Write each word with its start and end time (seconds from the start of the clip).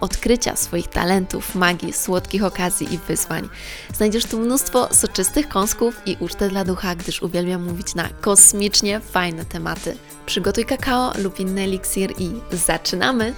odkrycia 0.00 0.56
swoich 0.56 0.86
talentów, 0.86 1.54
magii, 1.54 1.92
słodkich 1.92 2.44
okazji 2.44 2.94
i 2.94 2.98
wyzwań. 2.98 3.48
Znajdziesz 3.94 4.24
tu 4.24 4.38
mnóstwo 4.38 4.94
soczystych 4.94 5.48
kąsków 5.48 6.02
i 6.06 6.16
ucztę 6.20 6.48
dla 6.48 6.64
ducha, 6.64 6.94
gdyż 6.94 7.22
uwielbiam 7.22 7.64
mówić 7.64 7.94
na 7.94 8.08
kosmicznie 8.20 9.00
fajne 9.00 9.44
tematy. 9.44 9.96
Przygotuj 10.26 10.64
kakao 10.64 11.12
lub 11.18 11.40
inny 11.40 11.62
eliksir 11.62 12.12
i 12.18 12.30
zaczynamy! 12.52 13.34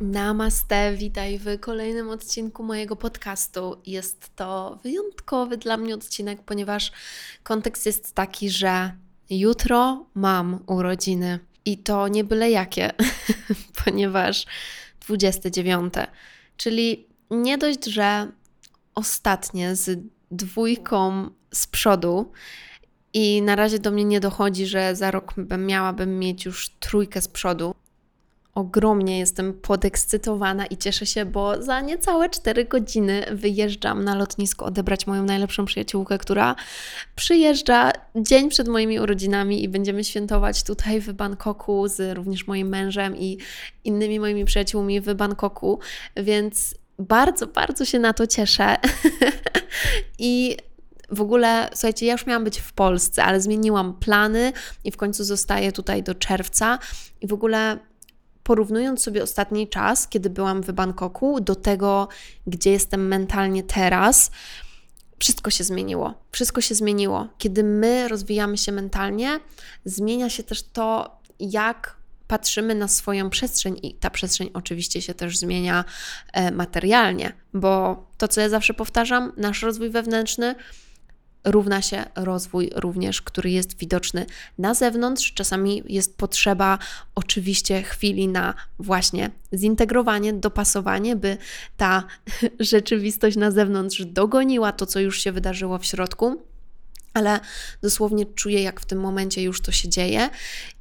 Namaste, 0.00 0.94
witaj 0.96 1.38
w 1.38 1.60
kolejnym 1.60 2.10
odcinku 2.10 2.62
mojego 2.62 2.96
podcastu. 2.96 3.76
Jest 3.86 4.36
to 4.36 4.78
wyjątkowy 4.82 5.56
dla 5.56 5.76
mnie 5.76 5.94
odcinek, 5.94 6.42
ponieważ 6.42 6.92
kontekst 7.42 7.86
jest 7.86 8.14
taki, 8.14 8.50
że 8.50 8.92
jutro 9.30 10.06
mam 10.14 10.60
urodziny 10.66 11.38
i 11.64 11.78
to 11.78 12.08
nie 12.08 12.24
byle 12.24 12.50
jakie, 12.50 12.90
ponieważ 13.84 14.46
29, 15.00 15.94
czyli 16.56 17.06
nie 17.30 17.58
dość, 17.58 17.84
że 17.84 18.32
ostatnie 18.94 19.76
z 19.76 20.00
dwójką 20.30 21.30
z 21.54 21.66
przodu 21.66 22.32
i 23.12 23.42
na 23.42 23.56
razie 23.56 23.78
do 23.78 23.90
mnie 23.90 24.04
nie 24.04 24.20
dochodzi, 24.20 24.66
że 24.66 24.96
za 24.96 25.10
rok 25.10 25.34
miałabym 25.58 26.18
mieć 26.18 26.44
już 26.44 26.68
trójkę 26.68 27.20
z 27.20 27.28
przodu, 27.28 27.74
ogromnie 28.60 29.18
jestem 29.18 29.52
podekscytowana 29.52 30.66
i 30.66 30.76
cieszę 30.76 31.06
się, 31.06 31.24
bo 31.24 31.62
za 31.62 31.80
niecałe 31.80 32.28
4 32.28 32.64
godziny 32.64 33.26
wyjeżdżam 33.32 34.04
na 34.04 34.14
lotnisko 34.14 34.66
odebrać 34.66 35.06
moją 35.06 35.24
najlepszą 35.24 35.64
przyjaciółkę, 35.64 36.18
która 36.18 36.54
przyjeżdża 37.16 37.92
dzień 38.16 38.50
przed 38.50 38.68
moimi 38.68 39.00
urodzinami 39.00 39.64
i 39.64 39.68
będziemy 39.68 40.04
świętować 40.04 40.62
tutaj 40.62 41.00
w 41.00 41.12
Bangkoku 41.12 41.88
z 41.88 42.16
również 42.16 42.46
moim 42.46 42.68
mężem 42.68 43.16
i 43.16 43.38
innymi 43.84 44.20
moimi 44.20 44.44
przyjaciółmi 44.44 45.00
w 45.00 45.14
Bangkoku, 45.14 45.78
więc 46.16 46.74
bardzo, 46.98 47.46
bardzo 47.46 47.84
się 47.84 47.98
na 47.98 48.12
to 48.12 48.26
cieszę. 48.26 48.76
I 50.18 50.56
w 51.10 51.20
ogóle, 51.20 51.68
słuchajcie, 51.72 52.06
ja 52.06 52.12
już 52.12 52.26
miałam 52.26 52.44
być 52.44 52.60
w 52.60 52.72
Polsce, 52.72 53.24
ale 53.24 53.40
zmieniłam 53.40 53.94
plany 53.94 54.52
i 54.84 54.90
w 54.90 54.96
końcu 54.96 55.24
zostaję 55.24 55.72
tutaj 55.72 56.02
do 56.02 56.14
czerwca. 56.14 56.78
I 57.20 57.26
w 57.26 57.32
ogóle 57.32 57.78
porównując 58.42 59.02
sobie 59.02 59.22
ostatni 59.22 59.68
czas, 59.68 60.08
kiedy 60.08 60.30
byłam 60.30 60.62
w 60.62 60.72
Bangkoku, 60.72 61.40
do 61.40 61.54
tego, 61.54 62.08
gdzie 62.46 62.70
jestem 62.70 63.08
mentalnie 63.08 63.62
teraz, 63.62 64.30
wszystko 65.18 65.50
się 65.50 65.64
zmieniło. 65.64 66.14
Wszystko 66.32 66.60
się 66.60 66.74
zmieniło. 66.74 67.28
Kiedy 67.38 67.64
my 67.64 68.08
rozwijamy 68.08 68.58
się 68.58 68.72
mentalnie, 68.72 69.40
zmienia 69.84 70.30
się 70.30 70.42
też 70.42 70.62
to, 70.62 71.18
jak 71.40 72.00
patrzymy 72.26 72.74
na 72.74 72.88
swoją 72.88 73.30
przestrzeń, 73.30 73.78
i 73.82 73.94
ta 73.94 74.10
przestrzeń 74.10 74.50
oczywiście 74.54 75.02
się 75.02 75.14
też 75.14 75.38
zmienia 75.38 75.84
e, 76.32 76.50
materialnie, 76.50 77.32
bo 77.54 78.04
to, 78.18 78.28
co 78.28 78.40
ja 78.40 78.48
zawsze 78.48 78.74
powtarzam, 78.74 79.32
nasz 79.36 79.62
rozwój 79.62 79.90
wewnętrzny 79.90 80.54
równa 81.44 81.82
się 81.82 82.04
rozwój 82.16 82.70
również, 82.74 83.22
który 83.22 83.50
jest 83.50 83.78
widoczny 83.78 84.26
na 84.58 84.74
zewnątrz. 84.74 85.32
Czasami 85.34 85.82
jest 85.88 86.16
potrzeba 86.16 86.78
oczywiście 87.14 87.82
chwili 87.82 88.28
na 88.28 88.54
właśnie 88.78 89.30
zintegrowanie, 89.54 90.32
dopasowanie, 90.32 91.16
by 91.16 91.36
ta 91.76 92.04
rzeczywistość 92.60 93.36
na 93.36 93.50
zewnątrz 93.50 94.04
dogoniła 94.04 94.72
to, 94.72 94.86
co 94.86 95.00
już 95.00 95.20
się 95.22 95.32
wydarzyło 95.32 95.78
w 95.78 95.86
środku. 95.86 96.42
Ale 97.14 97.40
dosłownie 97.82 98.26
czuję, 98.26 98.62
jak 98.62 98.80
w 98.80 98.84
tym 98.84 99.00
momencie 99.00 99.42
już 99.42 99.60
to 99.60 99.72
się 99.72 99.88
dzieje 99.88 100.30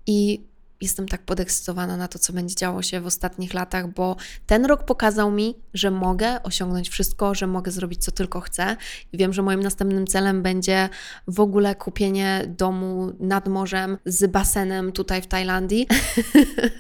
i 0.08 0.50
jestem 0.82 1.08
tak 1.08 1.22
podekscytowana 1.22 1.98
na 1.98 2.08
to, 2.08 2.20
co 2.20 2.34
będzie 2.34 2.56
działo 2.56 2.82
się 2.82 3.02
w 3.02 3.06
ostatnich 3.06 3.54
latach, 3.54 3.94
bo 3.94 4.16
ten 4.48 4.66
rok 4.66 4.84
pokazał 4.84 5.32
mi, 5.32 5.56
że 5.74 5.92
mogę 5.92 6.44
osiągnąć 6.44 6.90
wszystko, 6.90 7.36
że 7.36 7.48
mogę 7.48 7.72
zrobić 7.72 8.04
co 8.04 8.12
tylko 8.12 8.42
chcę. 8.42 8.76
I 9.14 9.18
wiem, 9.18 9.34
że 9.34 9.42
moim 9.42 9.64
następnym 9.64 10.08
celem 10.08 10.42
będzie 10.42 10.90
w 11.28 11.40
ogóle 11.40 11.76
kupienie 11.76 12.46
domu 12.48 13.14
nad 13.20 13.48
morzem 13.48 13.98
z 14.06 14.32
basenem 14.32 14.92
tutaj 14.92 15.22
w 15.22 15.28
Tajlandii. 15.28 15.88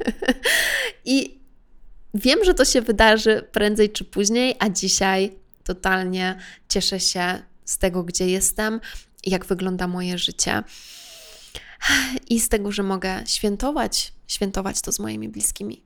I 1.05 1.39
wiem, 2.13 2.39
że 2.43 2.53
to 2.53 2.65
się 2.65 2.81
wydarzy 2.81 3.47
prędzej 3.51 3.89
czy 3.89 4.05
później, 4.05 4.55
a 4.59 4.69
dzisiaj 4.69 5.35
totalnie 5.63 6.35
cieszę 6.69 6.99
się 6.99 7.41
z 7.65 7.77
tego, 7.77 8.03
gdzie 8.03 8.29
jestem, 8.29 8.79
jak 9.25 9.45
wygląda 9.45 9.87
moje 9.87 10.17
życie 10.17 10.63
i 12.29 12.39
z 12.39 12.49
tego, 12.49 12.71
że 12.71 12.83
mogę 12.83 13.23
świętować, 13.25 14.13
świętować 14.27 14.81
to 14.81 14.91
z 14.91 14.99
moimi 14.99 15.29
bliskimi. 15.29 15.83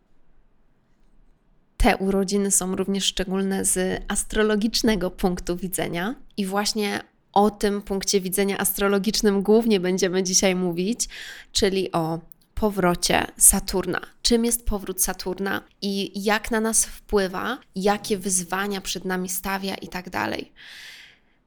Te 1.78 1.98
urodziny 1.98 2.52
są 2.52 2.76
również 2.76 3.06
szczególne 3.06 3.66
z 3.66 4.04
astrologicznego 4.08 5.12
punktu 5.12 5.58
widzenia, 5.58 6.16
i 6.38 6.46
właśnie 6.46 7.04
o 7.34 7.50
tym 7.50 7.82
punkcie 7.82 8.22
widzenia 8.22 8.58
astrologicznym 8.58 9.42
głównie 9.42 9.80
będziemy 9.80 10.24
dzisiaj 10.24 10.56
mówić, 10.56 11.10
czyli 11.52 11.92
o 11.92 12.20
powrocie 12.56 13.28
Saturna. 13.38 14.02
Czym 14.22 14.46
jest 14.46 14.66
powrót 14.66 15.04
Saturna 15.04 15.62
i 15.82 16.24
jak 16.24 16.52
na 16.52 16.62
nas 16.62 16.86
wpływa, 16.86 17.58
jakie 17.76 18.18
wyzwania 18.18 18.82
przed 18.82 19.06
nami 19.06 19.30
stawia 19.30 19.76
i 19.76 19.88
tak 19.88 20.10
dalej. 20.10 20.52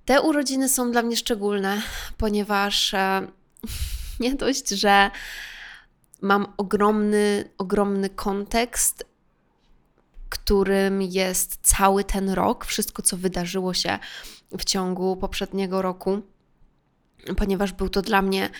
Te 0.04 0.22
urodziny 0.22 0.68
są 0.68 0.90
dla 0.90 1.02
mnie 1.02 1.16
szczególne, 1.16 1.82
ponieważ. 2.18 2.94
E, 2.94 3.28
nie 4.20 4.34
dość, 4.34 4.68
że 4.68 5.10
mam 6.20 6.52
ogromny, 6.56 7.50
ogromny 7.58 8.10
kontekst, 8.10 9.04
którym 10.28 11.02
jest 11.02 11.58
cały 11.62 12.04
ten 12.04 12.30
rok, 12.30 12.64
wszystko, 12.64 13.02
co 13.02 13.16
wydarzyło 13.16 13.74
się 13.74 13.98
w 14.58 14.64
ciągu 14.64 15.16
poprzedniego 15.16 15.82
roku, 15.82 16.22
ponieważ 17.36 17.72
był 17.72 17.88
to 17.88 18.02
dla 18.02 18.22
mnie 18.22 18.50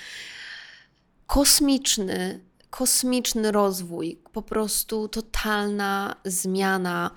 kosmiczny, 1.27 2.41
kosmiczny 2.71 3.53
rozwój, 3.53 4.19
po 4.33 4.43
prostu 4.43 5.09
totalna 5.09 6.17
zmiana 6.25 7.11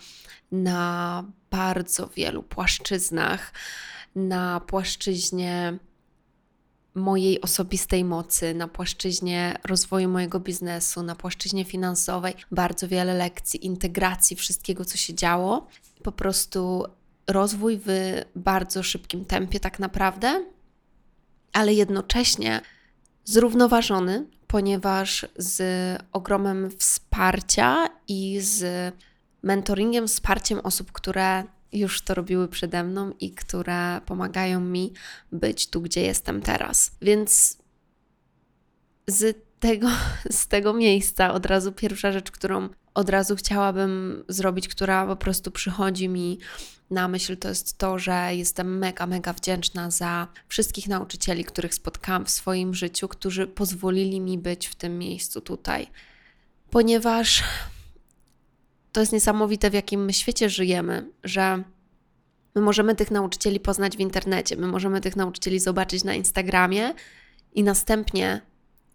na 0.51 1.23
bardzo 1.51 2.07
wielu 2.07 2.43
płaszczyznach. 2.43 3.53
Na 4.15 4.59
płaszczyźnie 4.59 5.77
mojej 6.99 7.41
osobistej 7.41 8.03
mocy, 8.03 8.53
na 8.53 8.67
płaszczyźnie 8.67 9.59
rozwoju 9.63 10.09
mojego 10.09 10.39
biznesu, 10.39 11.03
na 11.03 11.15
płaszczyźnie 11.15 11.65
finansowej, 11.65 12.33
bardzo 12.51 12.87
wiele 12.87 13.13
lekcji, 13.13 13.65
integracji 13.65 14.35
wszystkiego, 14.35 14.85
co 14.85 14.97
się 14.97 15.13
działo. 15.13 15.67
Po 16.03 16.11
prostu 16.11 16.85
rozwój 17.27 17.79
w 17.85 17.89
bardzo 18.35 18.83
szybkim 18.83 19.25
tempie, 19.25 19.59
tak 19.59 19.79
naprawdę, 19.79 20.45
ale 21.53 21.73
jednocześnie 21.73 22.61
zrównoważony, 23.25 24.25
ponieważ 24.47 25.25
z 25.37 25.61
ogromem 26.11 26.69
wsparcia 26.77 27.89
i 28.07 28.39
z 28.41 28.93
mentoringiem, 29.43 30.07
wsparciem 30.07 30.59
osób, 30.59 30.91
które 30.91 31.43
już 31.73 32.01
to 32.01 32.13
robiły 32.13 32.47
przede 32.47 32.83
mną 32.83 33.13
i 33.19 33.31
które 33.31 34.01
pomagają 34.05 34.59
mi 34.59 34.93
być 35.31 35.67
tu, 35.67 35.81
gdzie 35.81 36.01
jestem 36.01 36.41
teraz. 36.41 36.91
Więc 37.01 37.57
z 39.07 39.37
tego, 39.59 39.87
z 40.31 40.47
tego 40.47 40.73
miejsca 40.73 41.33
od 41.33 41.45
razu 41.45 41.71
pierwsza 41.71 42.11
rzecz, 42.11 42.31
którą 42.31 42.69
od 42.93 43.09
razu 43.09 43.35
chciałabym 43.35 44.23
zrobić, 44.27 44.67
która 44.67 45.07
po 45.07 45.15
prostu 45.15 45.51
przychodzi 45.51 46.09
mi 46.09 46.39
na 46.91 47.07
myśl, 47.07 47.37
to 47.37 47.49
jest 47.49 47.77
to, 47.77 47.99
że 47.99 48.29
jestem 48.31 48.77
mega, 48.77 49.07
mega 49.07 49.33
wdzięczna 49.33 49.91
za 49.91 50.27
wszystkich 50.47 50.87
nauczycieli, 50.87 51.45
których 51.45 51.73
spotkałam 51.73 52.25
w 52.25 52.29
swoim 52.29 52.73
życiu, 52.73 53.07
którzy 53.07 53.47
pozwolili 53.47 54.21
mi 54.21 54.37
być 54.37 54.67
w 54.67 54.75
tym 54.75 54.97
miejscu 54.97 55.41
tutaj. 55.41 55.87
Ponieważ 56.69 57.43
to 58.91 58.99
jest 58.99 59.13
niesamowite, 59.13 59.69
w 59.69 59.73
jakim 59.73 60.11
świecie 60.11 60.49
żyjemy, 60.49 61.09
że 61.23 61.63
my 62.55 62.61
możemy 62.61 62.95
tych 62.95 63.11
nauczycieli 63.11 63.59
poznać 63.59 63.97
w 63.97 63.99
internecie, 63.99 64.55
my 64.55 64.67
możemy 64.67 65.01
tych 65.01 65.15
nauczycieli 65.15 65.59
zobaczyć 65.59 66.03
na 66.03 66.13
Instagramie 66.13 66.93
i 67.53 67.63
następnie 67.63 68.41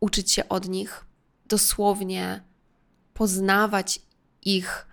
uczyć 0.00 0.32
się 0.32 0.48
od 0.48 0.68
nich, 0.68 1.04
dosłownie 1.46 2.42
poznawać 3.14 4.00
ich 4.42 4.86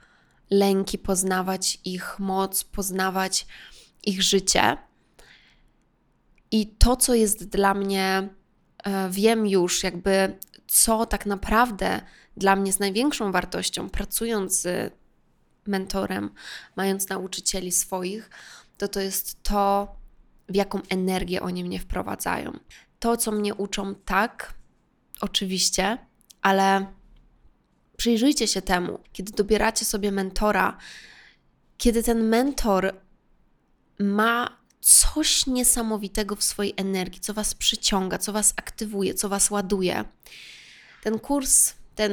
lęki, 0.50 0.98
poznawać 0.98 1.80
ich 1.86 2.20
moc, 2.20 2.64
poznawać 2.64 3.48
ich 4.04 4.24
życie. 4.24 4.78
I 6.52 6.68
to, 6.68 6.96
co 6.96 7.14
jest 7.16 7.50
dla 7.50 7.74
mnie, 7.74 8.30
e, 8.84 9.10
wiem 9.10 9.48
już, 9.48 9.84
jakby 9.84 10.38
co 10.72 11.06
tak 11.06 11.26
naprawdę 11.26 12.02
dla 12.38 12.56
mnie 12.56 12.70
jest 12.70 12.80
największą 12.80 13.32
wartością, 13.32 13.90
pracując 13.90 14.62
z 14.62 14.94
mentorem, 15.68 16.30
mając 16.76 17.10
nauczycieli 17.10 17.72
swoich, 17.72 18.30
to 18.78 18.88
to 18.88 19.00
jest 19.00 19.44
to, 19.44 19.96
w 20.50 20.56
jaką 20.56 20.82
energię 20.90 21.42
oni 21.42 21.64
mnie 21.64 21.80
wprowadzają. 21.80 22.60
To, 23.00 23.18
co 23.18 23.32
mnie 23.32 23.56
uczą, 23.56 23.96
tak, 23.96 24.54
oczywiście, 25.22 25.98
ale 26.42 26.86
przyjrzyjcie 27.98 28.48
się 28.48 28.62
temu, 28.62 29.00
kiedy 29.14 29.32
dobieracie 29.32 29.86
sobie 29.86 30.12
mentora, 30.12 30.78
kiedy 31.78 32.04
ten 32.04 32.28
mentor 32.30 32.96
ma 34.00 34.62
coś 34.82 35.48
niesamowitego 35.48 36.36
w 36.36 36.44
swojej 36.44 36.74
energii, 36.78 37.20
co 37.20 37.34
was 37.34 37.54
przyciąga, 37.54 38.18
co 38.18 38.34
was 38.34 38.54
aktywuje, 38.56 39.14
co 39.14 39.30
was 39.30 39.52
ładuje. 39.52 40.06
Ten 41.04 41.20
kurs, 41.20 41.74
ten, 41.96 42.12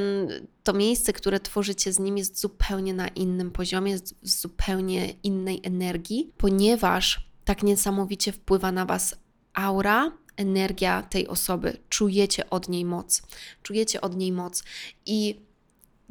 to 0.63 0.73
miejsce, 0.73 1.13
które 1.13 1.41
tworzycie 1.41 1.93
z 1.93 1.99
nim, 1.99 2.19
jest 2.19 2.41
zupełnie 2.41 2.95
na 2.95 3.09
innym 3.09 3.51
poziomie, 3.51 3.93
jest 3.93 4.15
w 4.23 4.29
zupełnie 4.29 5.11
innej 5.23 5.61
energii, 5.65 6.33
ponieważ 6.37 7.29
tak 7.45 7.63
niesamowicie 7.63 8.33
wpływa 8.33 8.73
na 8.73 8.85
was 8.85 9.15
aura, 9.55 10.13
energia 10.37 11.03
tej 11.03 11.29
osoby. 11.29 11.77
Czujecie 11.89 12.51
od 12.51 12.69
niej 12.69 12.85
moc. 12.85 13.23
Czujecie 13.63 14.01
od 14.01 14.17
niej 14.17 14.33
moc. 14.33 14.63
I 15.07 15.41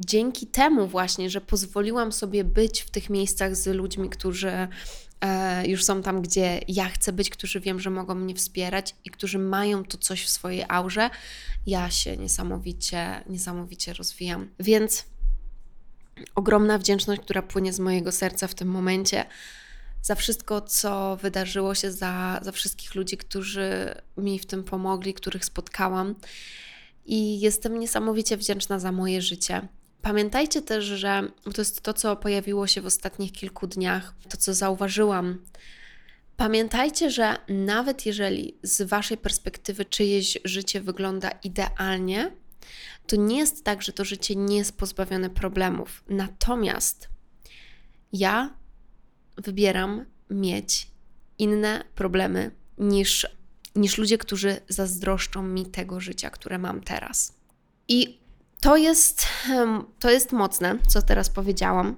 dzięki 0.00 0.46
temu 0.46 0.86
właśnie, 0.86 1.30
że 1.30 1.40
pozwoliłam 1.40 2.12
sobie 2.12 2.44
być 2.44 2.80
w 2.80 2.90
tych 2.90 3.10
miejscach 3.10 3.56
z 3.56 3.66
ludźmi, 3.66 4.10
którzy 4.10 4.68
już 5.66 5.84
są 5.84 6.02
tam, 6.02 6.22
gdzie 6.22 6.60
ja 6.68 6.88
chcę 6.88 7.12
być, 7.12 7.30
którzy 7.30 7.60
wiem, 7.60 7.80
że 7.80 7.90
mogą 7.90 8.14
mnie 8.14 8.34
wspierać 8.34 8.94
i 9.04 9.10
którzy 9.10 9.38
mają 9.38 9.84
to 9.84 9.98
coś 9.98 10.24
w 10.24 10.28
swojej 10.28 10.64
aurze, 10.68 11.10
ja 11.66 11.90
się 11.90 12.16
niesamowicie, 12.16 13.24
niesamowicie 13.28 13.92
rozwijam. 13.92 14.48
Więc 14.60 15.04
ogromna 16.34 16.78
wdzięczność, 16.78 17.20
która 17.22 17.42
płynie 17.42 17.72
z 17.72 17.80
mojego 17.80 18.12
serca 18.12 18.48
w 18.48 18.54
tym 18.54 18.68
momencie 18.68 19.24
za 20.02 20.14
wszystko, 20.14 20.60
co 20.60 21.16
wydarzyło 21.16 21.74
się, 21.74 21.92
za, 21.92 22.40
za 22.42 22.52
wszystkich 22.52 22.94
ludzi, 22.94 23.16
którzy 23.16 23.94
mi 24.16 24.38
w 24.38 24.46
tym 24.46 24.64
pomogli, 24.64 25.14
których 25.14 25.44
spotkałam. 25.44 26.14
I 27.06 27.40
jestem 27.40 27.78
niesamowicie 27.78 28.36
wdzięczna 28.36 28.78
za 28.78 28.92
moje 28.92 29.22
życie. 29.22 29.68
Pamiętajcie 30.02 30.62
też, 30.62 30.84
że 30.84 31.22
to 31.54 31.60
jest 31.60 31.80
to, 31.80 31.92
co 31.92 32.16
pojawiło 32.16 32.66
się 32.66 32.80
w 32.80 32.86
ostatnich 32.86 33.32
kilku 33.32 33.66
dniach, 33.66 34.14
to, 34.28 34.36
co 34.36 34.54
zauważyłam. 34.54 35.38
Pamiętajcie, 36.36 37.10
że 37.10 37.36
nawet 37.48 38.06
jeżeli 38.06 38.58
z 38.62 38.82
Waszej 38.82 39.16
perspektywy 39.16 39.84
czyjeś 39.84 40.38
życie 40.44 40.80
wygląda 40.80 41.30
idealnie, 41.30 42.32
to 43.06 43.16
nie 43.16 43.38
jest 43.38 43.64
tak, 43.64 43.82
że 43.82 43.92
to 43.92 44.04
życie 44.04 44.36
nie 44.36 44.56
jest 44.56 44.78
pozbawione 44.78 45.30
problemów. 45.30 46.04
Natomiast 46.08 47.08
ja 48.12 48.54
wybieram 49.36 50.04
mieć 50.30 50.90
inne 51.38 51.84
problemy 51.94 52.50
niż, 52.78 53.26
niż 53.76 53.98
ludzie, 53.98 54.18
którzy 54.18 54.60
zazdroszczą 54.68 55.42
mi 55.42 55.66
tego 55.66 56.00
życia, 56.00 56.30
które 56.30 56.58
mam 56.58 56.80
teraz. 56.80 57.34
I 57.88 58.18
to 58.60 58.76
jest, 58.76 59.26
to 59.98 60.10
jest 60.10 60.32
mocne, 60.32 60.78
co 60.88 61.02
teraz 61.02 61.30
powiedziałam, 61.30 61.96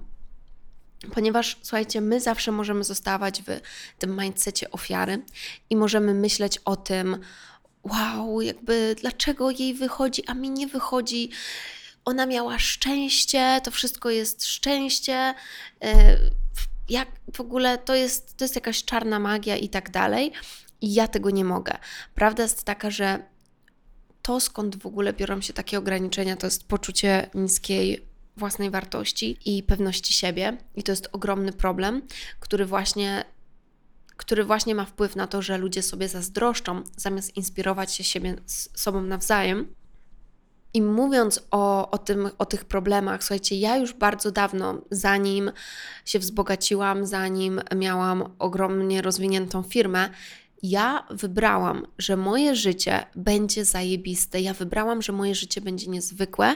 ponieważ 1.13 1.57
słuchajcie, 1.61 2.01
my 2.01 2.19
zawsze 2.19 2.51
możemy 2.51 2.83
zostawać 2.83 3.41
w 3.41 3.59
tym 3.99 4.21
mindsetie 4.21 4.71
ofiary 4.71 5.25
i 5.69 5.75
możemy 5.75 6.13
myśleć 6.13 6.57
o 6.57 6.75
tym, 6.75 7.17
wow, 7.83 8.41
jakby 8.41 8.95
dlaczego 9.01 9.51
jej 9.51 9.73
wychodzi, 9.73 10.27
a 10.27 10.33
mi 10.33 10.49
nie 10.49 10.67
wychodzi. 10.67 11.29
Ona 12.05 12.25
miała 12.25 12.59
szczęście, 12.59 13.61
to 13.63 13.71
wszystko 13.71 14.09
jest 14.09 14.45
szczęście. 14.45 15.33
E, 15.83 16.17
jak 16.89 17.07
w 17.33 17.41
ogóle 17.41 17.77
to 17.77 17.95
jest, 17.95 18.37
to 18.37 18.43
jest 18.45 18.55
jakaś 18.55 18.83
czarna 18.83 19.19
magia 19.19 19.57
i 19.57 19.69
tak 19.69 19.91
dalej. 19.91 20.31
I 20.81 20.93
ja 20.93 21.07
tego 21.07 21.29
nie 21.29 21.45
mogę. 21.45 21.77
Prawda 22.15 22.43
jest 22.43 22.63
taka, 22.63 22.91
że 22.91 23.23
to, 24.21 24.39
skąd 24.39 24.81
w 24.81 24.85
ogóle 24.85 25.13
biorą 25.13 25.41
się 25.41 25.53
takie 25.53 25.77
ograniczenia, 25.77 26.35
to 26.35 26.47
jest 26.47 26.67
poczucie 26.67 27.29
niskiej 27.33 28.11
własnej 28.37 28.69
wartości 28.69 29.37
i 29.45 29.63
pewności 29.63 30.13
siebie. 30.13 30.57
I 30.75 30.83
to 30.83 30.91
jest 30.91 31.09
ogromny 31.11 31.53
problem, 31.53 32.01
który 32.39 32.65
właśnie, 32.65 33.25
który 34.17 34.43
właśnie 34.43 34.75
ma 34.75 34.85
wpływ 34.85 35.15
na 35.15 35.27
to, 35.27 35.41
że 35.41 35.57
ludzie 35.57 35.81
sobie 35.81 36.07
zazdroszczą, 36.07 36.83
zamiast 36.97 37.37
inspirować 37.37 37.93
się 37.93 38.03
siebie, 38.03 38.35
sobą 38.75 39.01
nawzajem. 39.01 39.75
I 40.73 40.81
mówiąc 40.81 41.47
o, 41.51 41.91
o, 41.91 41.97
tym, 41.97 42.29
o 42.37 42.45
tych 42.45 42.65
problemach, 42.65 43.23
słuchajcie, 43.23 43.55
ja 43.55 43.77
już 43.77 43.93
bardzo 43.93 44.31
dawno, 44.31 44.81
zanim 44.91 45.51
się 46.05 46.19
wzbogaciłam, 46.19 47.05
zanim 47.05 47.61
miałam 47.75 48.35
ogromnie 48.39 49.01
rozwiniętą 49.01 49.63
firmę, 49.63 50.09
ja 50.63 51.07
wybrałam, 51.09 51.87
że 51.97 52.17
moje 52.17 52.55
życie 52.55 53.05
będzie 53.15 53.65
zajebiste. 53.65 54.41
Ja 54.41 54.53
wybrałam, 54.53 55.01
że 55.01 55.13
moje 55.13 55.35
życie 55.35 55.61
będzie 55.61 55.87
niezwykłe, 55.87 56.55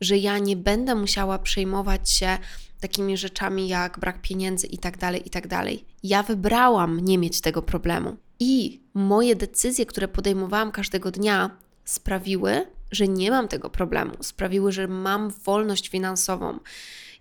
że 0.00 0.18
ja 0.18 0.38
nie 0.38 0.56
będę 0.56 0.94
musiała 0.94 1.38
przejmować 1.38 2.10
się 2.10 2.38
takimi 2.80 3.16
rzeczami 3.16 3.68
jak 3.68 3.98
brak 3.98 4.22
pieniędzy 4.22 4.66
i 4.66 4.78
tak 4.78 4.98
dalej, 4.98 5.26
i 5.26 5.30
tak 5.30 5.46
dalej. 5.46 5.84
Ja 6.02 6.22
wybrałam 6.22 7.00
nie 7.00 7.18
mieć 7.18 7.40
tego 7.40 7.62
problemu. 7.62 8.16
I 8.40 8.80
moje 8.94 9.36
decyzje, 9.36 9.86
które 9.86 10.08
podejmowałam 10.08 10.72
każdego 10.72 11.10
dnia, 11.10 11.50
sprawiły, 11.84 12.66
że 12.90 13.08
nie 13.08 13.30
mam 13.30 13.48
tego 13.48 13.70
problemu, 13.70 14.12
sprawiły, 14.20 14.72
że 14.72 14.88
mam 14.88 15.30
wolność 15.30 15.88
finansową 15.88 16.58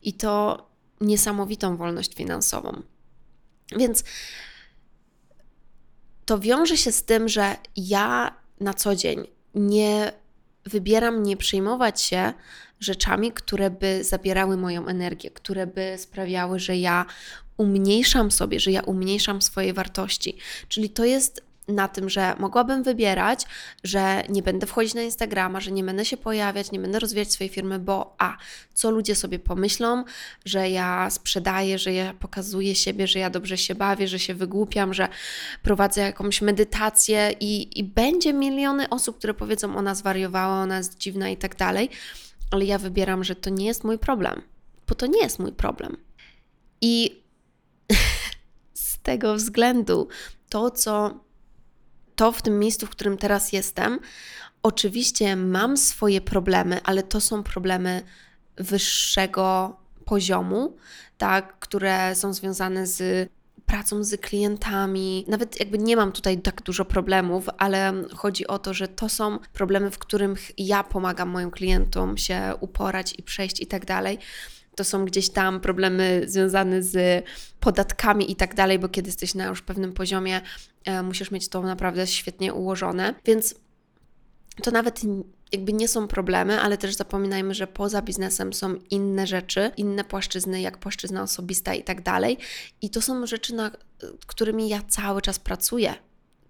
i 0.04 0.14
to 0.14 0.66
niesamowitą 1.02 1.78
wolność 1.78 2.16
finansową. 2.16 2.82
Więc 3.78 4.04
to 6.30 6.40
wiąże 6.40 6.78
się 6.78 6.92
z 6.92 7.04
tym, 7.04 7.30
że 7.30 7.56
ja 7.76 8.36
na 8.60 8.74
co 8.74 8.96
dzień 8.96 9.28
nie 9.56 10.12
wybieram 10.66 11.24
nie 11.24 11.38
przejmować 11.38 12.02
się 12.02 12.34
rzeczami, 12.80 13.32
które 13.32 13.70
by 13.70 14.04
zabierały 14.04 14.58
moją 14.58 14.88
energię, 14.88 15.32
które 15.32 15.68
by 15.68 15.96
sprawiały, 15.98 16.60
że 16.60 16.78
ja 16.78 17.06
umniejszam 17.58 18.32
sobie, 18.32 18.60
że 18.60 18.72
ja 18.72 18.82
umniejszam 18.82 19.42
swoje 19.42 19.74
wartości. 19.74 20.38
Czyli 20.68 20.90
to 20.90 21.06
jest 21.06 21.49
na 21.70 21.88
tym, 21.88 22.10
że 22.10 22.36
mogłabym 22.40 22.84
wybierać, 22.84 23.46
że 23.84 24.24
nie 24.30 24.44
będę 24.44 24.68
wchodzić 24.68 24.94
na 24.94 25.02
Instagrama, 25.02 25.60
że 25.60 25.72
nie 25.72 25.84
będę 25.84 26.06
się 26.06 26.18
pojawiać, 26.18 26.72
nie 26.72 26.80
będę 26.80 27.00
rozwijać 27.00 27.32
swojej 27.32 27.50
firmy, 27.50 27.80
bo 27.80 28.16
a, 28.18 28.38
co 28.74 28.92
ludzie 28.92 29.16
sobie 29.16 29.40
pomyślą, 29.40 30.04
że 30.46 30.70
ja 30.70 31.10
sprzedaję, 31.10 31.80
że 31.80 31.94
ja 31.94 32.14
pokazuję 32.14 32.76
siebie, 32.76 33.08
że 33.08 33.20
ja 33.20 33.30
dobrze 33.30 33.58
się 33.58 33.76
bawię, 33.76 34.08
że 34.08 34.20
się 34.20 34.34
wygłupiam, 34.34 34.94
że 34.94 35.08
prowadzę 35.64 36.02
jakąś 36.02 36.42
medytację 36.42 37.34
i, 37.40 37.80
i 37.80 37.84
będzie 37.84 38.34
miliony 38.34 38.90
osób, 38.90 39.18
które 39.18 39.34
powiedzą, 39.34 39.76
ona 39.76 39.96
zwariowała, 39.96 40.62
ona 40.62 40.78
jest 40.78 40.98
dziwna 40.98 41.30
i 41.30 41.38
tak 41.38 41.56
dalej, 41.56 41.90
ale 42.52 42.66
ja 42.66 42.78
wybieram, 42.78 43.24
że 43.24 43.36
to 43.36 43.50
nie 43.50 43.66
jest 43.66 43.84
mój 43.84 44.00
problem, 44.00 44.42
bo 44.88 44.96
to 44.96 45.08
nie 45.08 45.22
jest 45.22 45.40
mój 45.40 45.52
problem. 45.52 45.98
I 46.82 47.24
z 48.74 49.00
tego 49.00 49.36
względu 49.36 50.08
to, 50.50 50.72
co 50.72 51.20
to 52.20 52.32
w 52.32 52.42
tym 52.42 52.60
miejscu, 52.60 52.86
w 52.86 52.90
którym 52.90 53.18
teraz 53.18 53.54
jestem, 53.54 54.00
oczywiście 54.64 55.36
mam 55.36 55.78
swoje 55.78 56.22
problemy, 56.22 56.80
ale 56.84 57.04
to 57.04 57.22
są 57.22 57.44
problemy 57.44 58.02
wyższego 58.58 59.76
poziomu, 60.06 60.78
tak, 61.18 61.60
które 61.60 62.16
są 62.16 62.34
związane 62.34 62.88
z 62.88 63.30
pracą 63.66 64.04
z 64.04 64.22
klientami. 64.22 65.26
Nawet 65.28 65.60
jakby 65.60 65.78
nie 65.78 65.96
mam 65.96 66.12
tutaj 66.12 66.42
tak 66.42 66.62
dużo 66.62 66.86
problemów, 66.86 67.50
ale 67.58 67.94
chodzi 68.16 68.48
o 68.48 68.60
to, 68.60 68.74
że 68.74 68.88
to 68.88 69.10
są 69.10 69.40
problemy, 69.54 69.92
w 69.92 69.98
których 69.98 70.52
ja 70.58 70.84
pomagam 70.84 71.30
moim 71.30 71.52
klientom 71.52 72.18
się 72.18 72.54
uporać 72.60 73.14
i 73.18 73.24
przejść 73.24 73.62
i 73.62 73.68
tak 73.68 73.86
dalej 73.86 74.20
to 74.80 74.84
są 74.84 75.06
gdzieś 75.06 75.30
tam 75.30 75.60
problemy 75.60 76.24
związane 76.28 76.84
z 76.84 77.26
podatkami 77.60 78.32
i 78.32 78.36
tak 78.36 78.56
dalej, 78.56 78.80
bo 78.80 78.90
kiedy 78.90 79.08
jesteś 79.08 79.36
na 79.36 79.46
już 79.46 79.62
pewnym 79.62 79.94
poziomie, 79.94 80.42
e, 80.86 81.04
musisz 81.04 81.32
mieć 81.32 81.50
to 81.50 81.62
naprawdę 81.62 82.08
świetnie 82.08 82.54
ułożone. 82.54 83.16
Więc 83.26 83.56
to 84.64 84.72
nawet 84.72 85.02
jakby 85.52 85.74
nie 85.74 85.88
są 85.88 86.08
problemy, 86.08 86.62
ale 86.62 86.78
też 86.78 86.96
zapominajmy, 86.96 87.54
że 87.54 87.68
poza 87.68 88.02
biznesem 88.02 88.54
są 88.54 88.76
inne 88.90 89.28
rzeczy, 89.28 89.72
inne 89.78 90.04
płaszczyzny, 90.04 90.62
jak 90.62 90.78
płaszczyzna 90.78 91.22
osobista 91.22 91.74
i 91.74 91.84
tak 91.84 92.02
dalej. 92.02 92.38
I 92.82 92.90
to 92.90 93.02
są 93.02 93.28
rzeczy, 93.28 93.56
nad 93.56 93.86
którymi 94.28 94.70
ja 94.70 94.82
cały 94.88 95.22
czas 95.22 95.40
pracuję. 95.40 95.94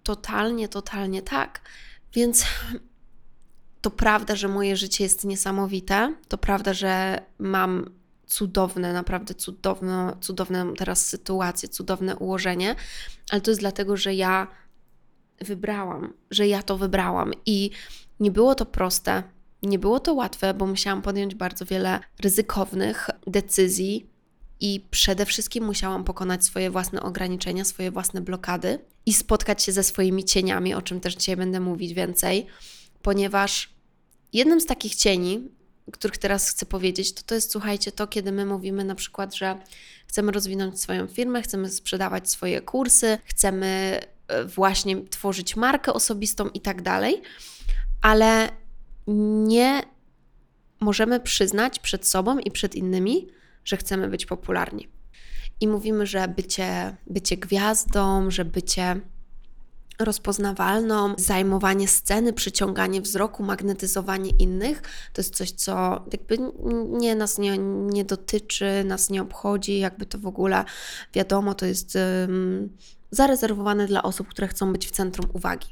Totalnie, 0.02 0.68
totalnie 0.68 1.22
tak. 1.22 1.60
Więc 2.12 2.44
to 3.80 3.90
prawda, 3.90 4.36
że 4.36 4.48
moje 4.48 4.76
życie 4.76 5.04
jest 5.04 5.24
niesamowite. 5.24 6.14
To 6.28 6.38
prawda, 6.38 6.74
że 6.74 7.22
mam 7.38 7.99
cudowne, 8.30 8.92
naprawdę 8.92 9.34
cudowne, 9.34 10.16
cudowne 10.20 10.66
teraz 10.76 11.06
sytuacje, 11.06 11.68
cudowne 11.68 12.16
ułożenie, 12.16 12.76
ale 13.30 13.40
to 13.40 13.50
jest 13.50 13.60
dlatego, 13.60 13.96
że 13.96 14.14
ja 14.14 14.46
wybrałam, 15.40 16.12
że 16.30 16.48
ja 16.48 16.62
to 16.62 16.78
wybrałam 16.78 17.32
i 17.46 17.70
nie 18.20 18.30
było 18.30 18.54
to 18.54 18.66
proste, 18.66 19.22
nie 19.62 19.78
było 19.78 20.00
to 20.00 20.14
łatwe, 20.14 20.54
bo 20.54 20.66
musiałam 20.66 21.02
podjąć 21.02 21.34
bardzo 21.34 21.64
wiele 21.64 22.00
ryzykownych 22.20 23.10
decyzji 23.26 24.06
i 24.60 24.86
przede 24.90 25.26
wszystkim 25.26 25.64
musiałam 25.64 26.04
pokonać 26.04 26.44
swoje 26.44 26.70
własne 26.70 27.02
ograniczenia, 27.02 27.64
swoje 27.64 27.90
własne 27.90 28.20
blokady 28.20 28.78
i 29.06 29.12
spotkać 29.12 29.62
się 29.62 29.72
ze 29.72 29.82
swoimi 29.82 30.24
cieniami, 30.24 30.74
o 30.74 30.82
czym 30.82 31.00
też 31.00 31.16
dzisiaj 31.16 31.36
będę 31.36 31.60
mówić 31.60 31.94
więcej, 31.94 32.46
ponieważ 33.02 33.70
jednym 34.32 34.60
z 34.60 34.66
takich 34.66 34.94
cieni, 34.94 35.48
których 35.92 36.18
teraz 36.18 36.50
chcę 36.50 36.66
powiedzieć, 36.66 37.14
to 37.14 37.22
to 37.26 37.34
jest, 37.34 37.52
słuchajcie, 37.52 37.92
to 37.92 38.06
kiedy 38.06 38.32
my 38.32 38.46
mówimy 38.46 38.84
na 38.84 38.94
przykład, 38.94 39.34
że 39.34 39.58
chcemy 40.06 40.32
rozwinąć 40.32 40.80
swoją 40.80 41.06
firmę, 41.06 41.42
chcemy 41.42 41.70
sprzedawać 41.70 42.30
swoje 42.30 42.60
kursy, 42.60 43.18
chcemy 43.24 44.00
e, 44.28 44.44
właśnie 44.44 45.04
tworzyć 45.04 45.56
markę 45.56 45.92
osobistą 45.92 46.48
i 46.48 46.60
tak 46.60 46.82
dalej, 46.82 47.22
ale 48.02 48.48
nie 49.46 49.82
możemy 50.80 51.20
przyznać 51.20 51.78
przed 51.78 52.06
sobą 52.06 52.38
i 52.38 52.50
przed 52.50 52.74
innymi, 52.74 53.28
że 53.64 53.76
chcemy 53.76 54.08
być 54.08 54.26
popularni. 54.26 54.88
I 55.60 55.68
mówimy, 55.68 56.06
że 56.06 56.28
bycie, 56.28 56.96
bycie 57.06 57.36
gwiazdą, 57.36 58.30
że 58.30 58.44
bycie 58.44 59.00
rozpoznawalną, 60.00 61.14
zajmowanie 61.18 61.88
sceny, 61.88 62.32
przyciąganie 62.32 63.00
wzroku, 63.00 63.42
magnetyzowanie 63.42 64.30
innych, 64.38 64.82
to 65.12 65.20
jest 65.20 65.36
coś, 65.36 65.50
co 65.50 66.04
jakby 66.12 66.38
nie 66.88 67.14
nas 67.14 67.38
nie, 67.38 67.58
nie 67.58 68.04
dotyczy, 68.04 68.84
nas 68.84 69.10
nie 69.10 69.22
obchodzi, 69.22 69.78
jakby 69.78 70.06
to 70.06 70.18
w 70.18 70.26
ogóle 70.26 70.64
wiadomo, 71.14 71.54
to 71.54 71.66
jest 71.66 71.98
um, 72.26 72.76
zarezerwowane 73.10 73.86
dla 73.86 74.02
osób, 74.02 74.28
które 74.28 74.48
chcą 74.48 74.72
być 74.72 74.86
w 74.86 74.90
centrum 74.90 75.30
uwagi. 75.32 75.68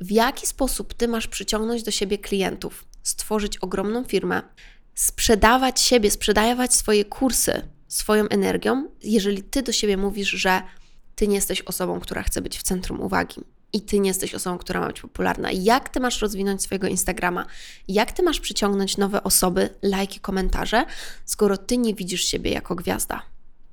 W 0.00 0.10
jaki 0.10 0.46
sposób 0.46 0.94
ty 0.94 1.08
masz 1.08 1.26
przyciągnąć 1.26 1.82
do 1.82 1.90
siebie 1.90 2.18
klientów, 2.18 2.84
stworzyć 3.02 3.58
ogromną 3.58 4.04
firmę, 4.04 4.42
sprzedawać 4.94 5.80
siebie, 5.80 6.10
sprzedawać 6.10 6.74
swoje 6.74 7.04
kursy 7.04 7.62
swoją 7.88 8.28
energią, 8.28 8.88
jeżeli 9.02 9.42
ty 9.42 9.62
do 9.62 9.72
siebie 9.72 9.96
mówisz, 9.96 10.30
że 10.30 10.62
ty 11.14 11.28
nie 11.28 11.34
jesteś 11.34 11.62
osobą, 11.62 12.00
która 12.00 12.22
chce 12.22 12.42
być 12.42 12.58
w 12.58 12.62
centrum 12.62 13.00
uwagi 13.00 13.55
i 13.72 13.80
ty 13.80 14.00
nie 14.00 14.10
jesteś 14.10 14.34
osobą, 14.34 14.58
która 14.58 14.80
ma 14.80 14.86
być 14.86 15.00
popularna. 15.00 15.50
Jak 15.52 15.88
ty 15.88 16.00
masz 16.00 16.22
rozwinąć 16.22 16.62
swojego 16.62 16.86
Instagrama? 16.86 17.46
Jak 17.88 18.12
ty 18.12 18.22
masz 18.22 18.40
przyciągnąć 18.40 18.96
nowe 18.96 19.22
osoby, 19.22 19.68
lajki, 19.82 20.20
komentarze, 20.20 20.86
skoro 21.24 21.56
ty 21.56 21.78
nie 21.78 21.94
widzisz 21.94 22.24
siebie 22.24 22.50
jako 22.50 22.74
gwiazda, 22.74 23.22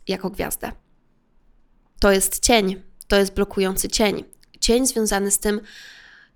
jako 0.07 0.29
gwiazdę? 0.29 0.71
To 1.99 2.11
jest 2.11 2.39
cień, 2.39 2.81
to 3.07 3.15
jest 3.15 3.33
blokujący 3.33 3.89
cień. 3.89 4.23
Cień 4.59 4.87
związany 4.87 5.31
z 5.31 5.39
tym, 5.39 5.61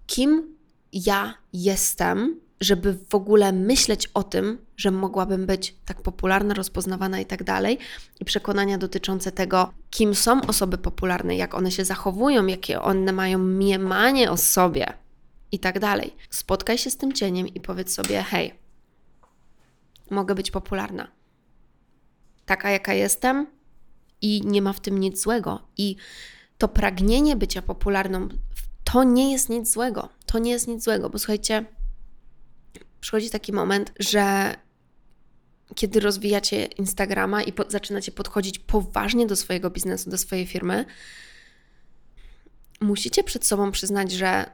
kim 0.08 0.58
ja 0.94 1.34
jestem, 1.54 2.40
żeby 2.60 2.98
w 3.10 3.16
ogóle 3.16 3.52
myśleć 3.52 4.08
o 4.14 4.24
tym, 4.24 4.58
że 4.78 4.92
mogłabym 4.92 5.46
być 5.46 5.76
tak 5.86 6.02
popularna, 6.02 6.54
rozpoznawana 6.54 7.20
i 7.20 7.26
tak 7.26 7.44
dalej, 7.44 7.78
i 8.20 8.26
przekonania 8.26 8.78
dotyczące 8.78 9.32
tego, 9.32 9.74
kim 9.90 10.16
są 10.16 10.42
osoby 10.42 10.78
popularne, 10.78 11.36
jak 11.36 11.54
one 11.54 11.72
się 11.72 11.86
zachowują, 11.86 12.46
jakie 12.46 12.82
one 12.82 13.12
mają 13.12 13.38
mniemanie 13.38 14.32
o 14.32 14.38
sobie 14.38 14.94
i 15.52 15.60
tak 15.60 15.80
dalej. 15.80 16.16
Spotkaj 16.30 16.78
się 16.78 16.90
z 16.90 16.98
tym 16.98 17.14
cieniem 17.14 17.48
i 17.48 17.60
powiedz 17.60 17.94
sobie: 17.94 18.24
hej, 18.24 18.54
mogę 20.10 20.36
być 20.36 20.52
popularna. 20.52 21.08
Taka, 22.46 22.70
jaka 22.70 22.94
jestem, 22.94 23.48
i 24.22 24.42
nie 24.46 24.62
ma 24.62 24.74
w 24.74 24.80
tym 24.80 25.00
nic 25.00 25.22
złego. 25.22 25.62
I 25.78 25.96
to 26.58 26.68
pragnienie 26.68 27.36
bycia 27.36 27.62
popularną, 27.62 28.28
to 28.84 29.04
nie 29.04 29.32
jest 29.32 29.50
nic 29.50 29.74
złego. 29.74 30.10
To 30.26 30.40
nie 30.40 30.52
jest 30.52 30.68
nic 30.68 30.84
złego, 30.84 31.10
bo 31.10 31.20
słuchajcie, 31.20 31.66
przychodzi 33.00 33.30
taki 33.30 33.54
moment, 33.54 33.94
że 34.00 34.56
kiedy 35.76 36.00
rozwijacie 36.00 36.66
Instagrama 36.66 37.44
i 37.44 37.54
po, 37.54 37.64
zaczynacie 37.68 38.12
podchodzić 38.12 38.60
poważnie 38.60 39.28
do 39.28 39.36
swojego 39.36 39.70
biznesu, 39.70 40.10
do 40.10 40.18
swojej 40.18 40.48
firmy, 40.48 40.86
musicie 42.82 43.24
przed 43.24 43.46
sobą 43.46 43.72
przyznać, 43.72 44.12
że 44.12 44.46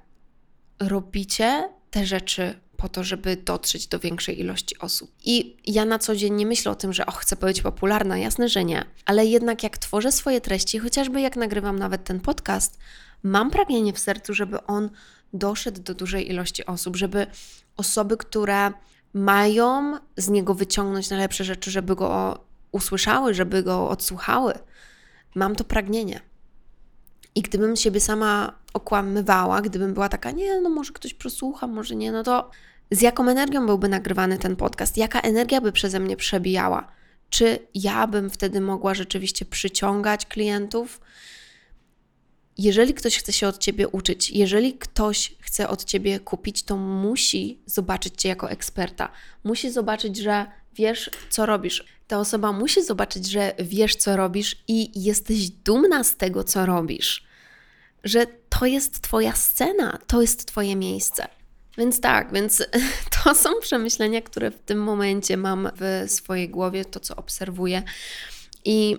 robicie 0.80 1.70
te 1.92 2.06
rzeczy 2.06 2.60
po 2.78 2.90
to, 2.90 3.04
żeby 3.04 3.38
dotrzeć 3.38 3.88
do 3.88 4.00
większej 4.00 4.40
ilości 4.40 4.80
osób. 4.80 5.12
I 5.26 5.58
ja 5.68 5.86
na 5.86 6.00
co 6.00 6.16
dzień 6.16 6.34
nie 6.34 6.46
myślę 6.46 6.72
o 6.72 6.76
tym, 6.76 6.94
że 6.94 7.06
och, 7.06 7.16
chcę 7.16 7.36
być 7.36 7.62
popularna, 7.62 8.18
jasne, 8.18 8.50
że 8.50 8.66
nie. 8.66 8.86
Ale 9.06 9.26
jednak 9.26 9.64
jak 9.64 9.78
tworzę 9.78 10.12
swoje 10.12 10.42
treści, 10.42 10.80
chociażby 10.80 11.22
jak 11.22 11.36
nagrywam 11.36 11.80
nawet 11.80 12.04
ten 12.04 12.20
podcast, 12.20 12.78
mam 13.24 13.52
pragnienie 13.52 13.94
w 13.94 14.00
sercu, 14.00 14.34
żeby 14.34 14.64
on 14.66 14.90
doszedł 15.34 15.82
do 15.82 15.94
dużej 15.94 16.30
ilości 16.30 16.66
osób, 16.66 16.96
żeby 16.96 17.28
osoby, 17.78 18.18
które 18.18 18.72
mają 19.14 19.98
z 20.18 20.30
niego 20.30 20.54
wyciągnąć 20.54 21.10
najlepsze 21.10 21.44
rzeczy, 21.44 21.72
żeby 21.72 21.96
go 21.96 22.40
usłyszały, 22.72 23.34
żeby 23.34 23.64
go 23.64 23.90
odsłuchały. 23.90 24.54
Mam 25.36 25.56
to 25.56 25.64
pragnienie. 25.64 26.20
I 27.36 27.42
gdybym 27.42 27.76
siebie 27.76 28.00
sama 28.00 28.54
okłamywała, 28.74 29.62
gdybym 29.62 29.94
była 29.94 30.10
taka, 30.10 30.32
nie, 30.32 30.62
no 30.62 30.70
może 30.70 30.94
ktoś 30.94 31.14
prosłucha, 31.14 31.68
może 31.68 31.96
nie, 31.96 32.12
no 32.12 32.24
to 32.24 32.50
z 32.92 33.02
jaką 33.02 33.30
energią 33.30 33.66
byłby 33.66 33.90
nagrywany 33.90 34.38
ten 34.38 34.56
podcast? 34.56 34.98
Jaka 34.98 35.22
energia 35.22 35.62
by 35.62 35.72
przeze 35.72 36.00
mnie 36.00 36.18
przebijała? 36.18 36.88
Czy 37.30 37.60
ja 37.76 38.08
bym 38.08 38.30
wtedy 38.30 38.62
mogła 38.62 38.94
rzeczywiście 38.94 39.46
przyciągać 39.46 40.26
klientów? 40.26 41.02
Jeżeli 42.58 42.94
ktoś 42.94 43.18
chce 43.18 43.34
się 43.34 43.48
od 43.48 43.58
ciebie 43.58 43.88
uczyć, 43.88 44.30
jeżeli 44.30 44.74
ktoś 44.74 45.36
chce 45.40 45.70
od 45.70 45.84
ciebie 45.84 46.20
kupić, 46.20 46.64
to 46.64 46.78
musi 46.78 47.60
zobaczyć 47.66 48.22
cię 48.22 48.30
jako 48.30 48.50
eksperta. 48.50 49.12
Musi 49.44 49.72
zobaczyć, 49.72 50.18
że 50.18 50.46
wiesz, 50.76 51.10
co 51.30 51.46
robisz. 51.46 51.84
Ta 52.08 52.20
osoba 52.20 52.52
musi 52.52 52.84
zobaczyć, 52.84 53.28
że 53.28 53.54
wiesz, 53.60 53.96
co 53.96 54.18
robisz 54.18 54.56
i 54.68 55.04
jesteś 55.04 55.50
dumna 55.50 56.04
z 56.04 56.16
tego, 56.16 56.44
co 56.44 56.66
robisz. 56.66 57.24
Że 58.04 58.26
to 58.50 58.66
jest 58.66 59.02
Twoja 59.02 59.36
scena, 59.36 59.98
to 60.08 60.22
jest 60.22 60.46
Twoje 60.46 60.76
miejsce. 60.76 61.28
Więc 61.78 62.00
tak, 62.00 62.34
więc 62.34 62.68
to 63.24 63.36
są 63.36 63.50
przemyślenia, 63.62 64.22
które 64.22 64.52
w 64.52 64.60
tym 64.60 64.84
momencie 64.84 65.38
mam 65.38 65.70
w 65.76 66.12
swojej 66.12 66.50
głowie, 66.50 66.86
to 66.86 67.00
co 67.00 67.16
obserwuję. 67.16 67.84
I 68.66 68.98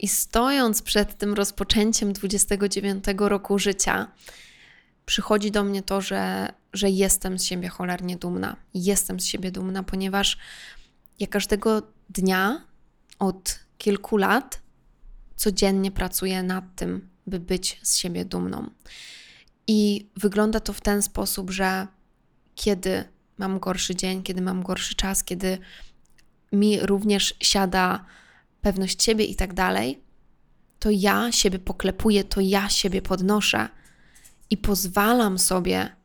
i 0.00 0.08
stojąc 0.08 0.82
przed 0.82 1.18
tym 1.18 1.34
rozpoczęciem 1.34 2.12
29 2.12 3.04
roku 3.16 3.58
życia, 3.58 4.10
przychodzi 5.06 5.50
do 5.50 5.64
mnie 5.64 5.82
to, 5.82 6.00
że, 6.00 6.52
że 6.72 6.90
jestem 6.90 7.38
z 7.38 7.44
siebie 7.44 7.68
cholernie 7.68 8.16
dumna. 8.16 8.56
Jestem 8.74 9.20
z 9.20 9.24
siebie 9.24 9.50
dumna, 9.50 9.82
ponieważ 9.82 10.38
ja 11.18 11.26
każdego 11.26 11.82
dnia 12.10 12.64
od 13.18 13.58
kilku 13.78 14.16
lat 14.16 14.60
codziennie 15.36 15.90
pracuję 15.90 16.42
nad 16.42 16.64
tym, 16.76 17.08
by 17.26 17.40
być 17.40 17.80
z 17.82 17.96
siebie 17.96 18.24
dumną. 18.24 18.70
I 19.66 20.08
wygląda 20.16 20.60
to 20.60 20.72
w 20.72 20.80
ten 20.80 21.02
sposób, 21.02 21.50
że 21.50 21.86
kiedy 22.54 23.04
mam 23.38 23.58
gorszy 23.58 23.96
dzień, 23.96 24.22
kiedy 24.22 24.40
mam 24.42 24.62
gorszy 24.62 24.94
czas, 24.94 25.24
kiedy 25.24 25.58
mi 26.52 26.80
również 26.80 27.34
siada 27.40 28.04
pewność 28.62 29.02
siebie 29.02 29.24
i 29.24 29.36
tak 29.36 29.54
dalej, 29.54 30.00
to 30.78 30.90
ja 30.90 31.32
siebie 31.32 31.58
poklepuję, 31.58 32.24
to 32.24 32.40
ja 32.40 32.68
siebie 32.68 33.02
podnoszę 33.02 33.68
i 34.50 34.56
pozwalam 34.56 35.38
sobie 35.38 35.96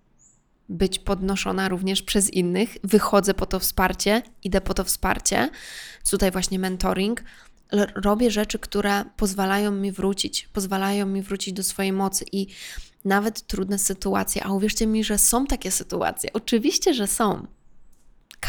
być 0.69 0.99
podnoszona 0.99 1.69
również 1.69 2.01
przez 2.01 2.29
innych. 2.29 2.77
Wychodzę 2.83 3.33
po 3.33 3.45
to 3.45 3.59
wsparcie, 3.59 4.21
idę 4.43 4.61
po 4.61 4.73
to 4.73 4.83
wsparcie. 4.83 5.49
Tutaj 6.09 6.31
właśnie 6.31 6.59
mentoring. 6.59 7.23
Robię 7.95 8.31
rzeczy, 8.31 8.59
które 8.59 9.05
pozwalają 9.17 9.71
mi 9.71 9.91
wrócić, 9.91 10.49
pozwalają 10.53 11.05
mi 11.05 11.21
wrócić 11.21 11.53
do 11.53 11.63
swojej 11.63 11.91
mocy 11.91 12.25
i 12.31 12.47
nawet 13.05 13.47
trudne 13.47 13.79
sytuacje. 13.79 14.43
A 14.43 14.51
uwierzcie 14.51 14.87
mi, 14.87 15.03
że 15.03 15.17
są 15.17 15.45
takie 15.45 15.71
sytuacje. 15.71 16.33
Oczywiście, 16.33 16.93
że 16.93 17.07
są 17.07 17.47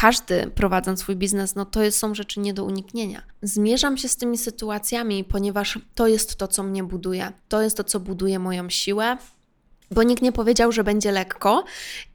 każdy 0.01 0.51
prowadząc 0.55 0.99
swój 0.99 1.15
biznes, 1.15 1.55
no 1.55 1.65
to 1.65 1.91
są 1.91 2.15
rzeczy 2.15 2.39
nie 2.39 2.53
do 2.53 2.63
uniknienia. 2.63 3.21
Zmierzam 3.41 3.97
się 3.97 4.07
z 4.07 4.17
tymi 4.17 4.37
sytuacjami, 4.37 5.23
ponieważ 5.23 5.79
to 5.95 6.07
jest 6.07 6.35
to, 6.35 6.47
co 6.47 6.63
mnie 6.63 6.83
buduje. 6.83 7.31
To 7.47 7.61
jest 7.61 7.77
to, 7.77 7.83
co 7.83 7.99
buduje 7.99 8.39
moją 8.39 8.69
siłę, 8.69 9.17
bo 9.91 10.03
nikt 10.03 10.21
nie 10.21 10.31
powiedział, 10.31 10.71
że 10.71 10.83
będzie 10.83 11.11
lekko 11.11 11.63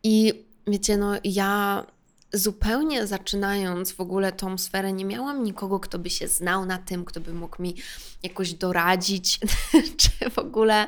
i 0.02 0.44
wiecie, 0.66 0.96
no 0.96 1.12
ja 1.24 1.84
zupełnie 2.32 3.06
zaczynając 3.06 3.92
w 3.92 4.00
ogóle 4.00 4.32
tą 4.32 4.58
sferę, 4.58 4.92
nie 4.92 5.04
miałam 5.04 5.44
nikogo, 5.44 5.80
kto 5.80 5.98
by 5.98 6.10
się 6.10 6.28
znał 6.28 6.66
na 6.66 6.78
tym, 6.78 7.04
kto 7.04 7.20
by 7.20 7.34
mógł 7.34 7.62
mi 7.62 7.74
jakoś 8.22 8.54
doradzić, 8.54 9.40
czy 10.00 10.30
w 10.30 10.38
ogóle 10.38 10.86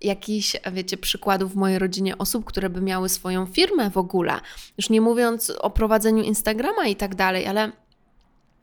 jakichś, 0.00 0.56
wiecie, 0.72 0.96
przykładów 0.96 1.52
w 1.52 1.56
mojej 1.56 1.78
rodzinie 1.78 2.18
osób, 2.18 2.44
które 2.44 2.70
by 2.70 2.80
miały 2.80 3.08
swoją 3.08 3.46
firmę 3.46 3.90
w 3.90 3.96
ogóle. 3.96 4.40
Już 4.78 4.90
nie 4.90 5.00
mówiąc 5.00 5.50
o 5.50 5.70
prowadzeniu 5.70 6.22
Instagrama 6.22 6.86
i 6.86 6.96
tak 6.96 7.14
dalej, 7.14 7.46
ale 7.46 7.72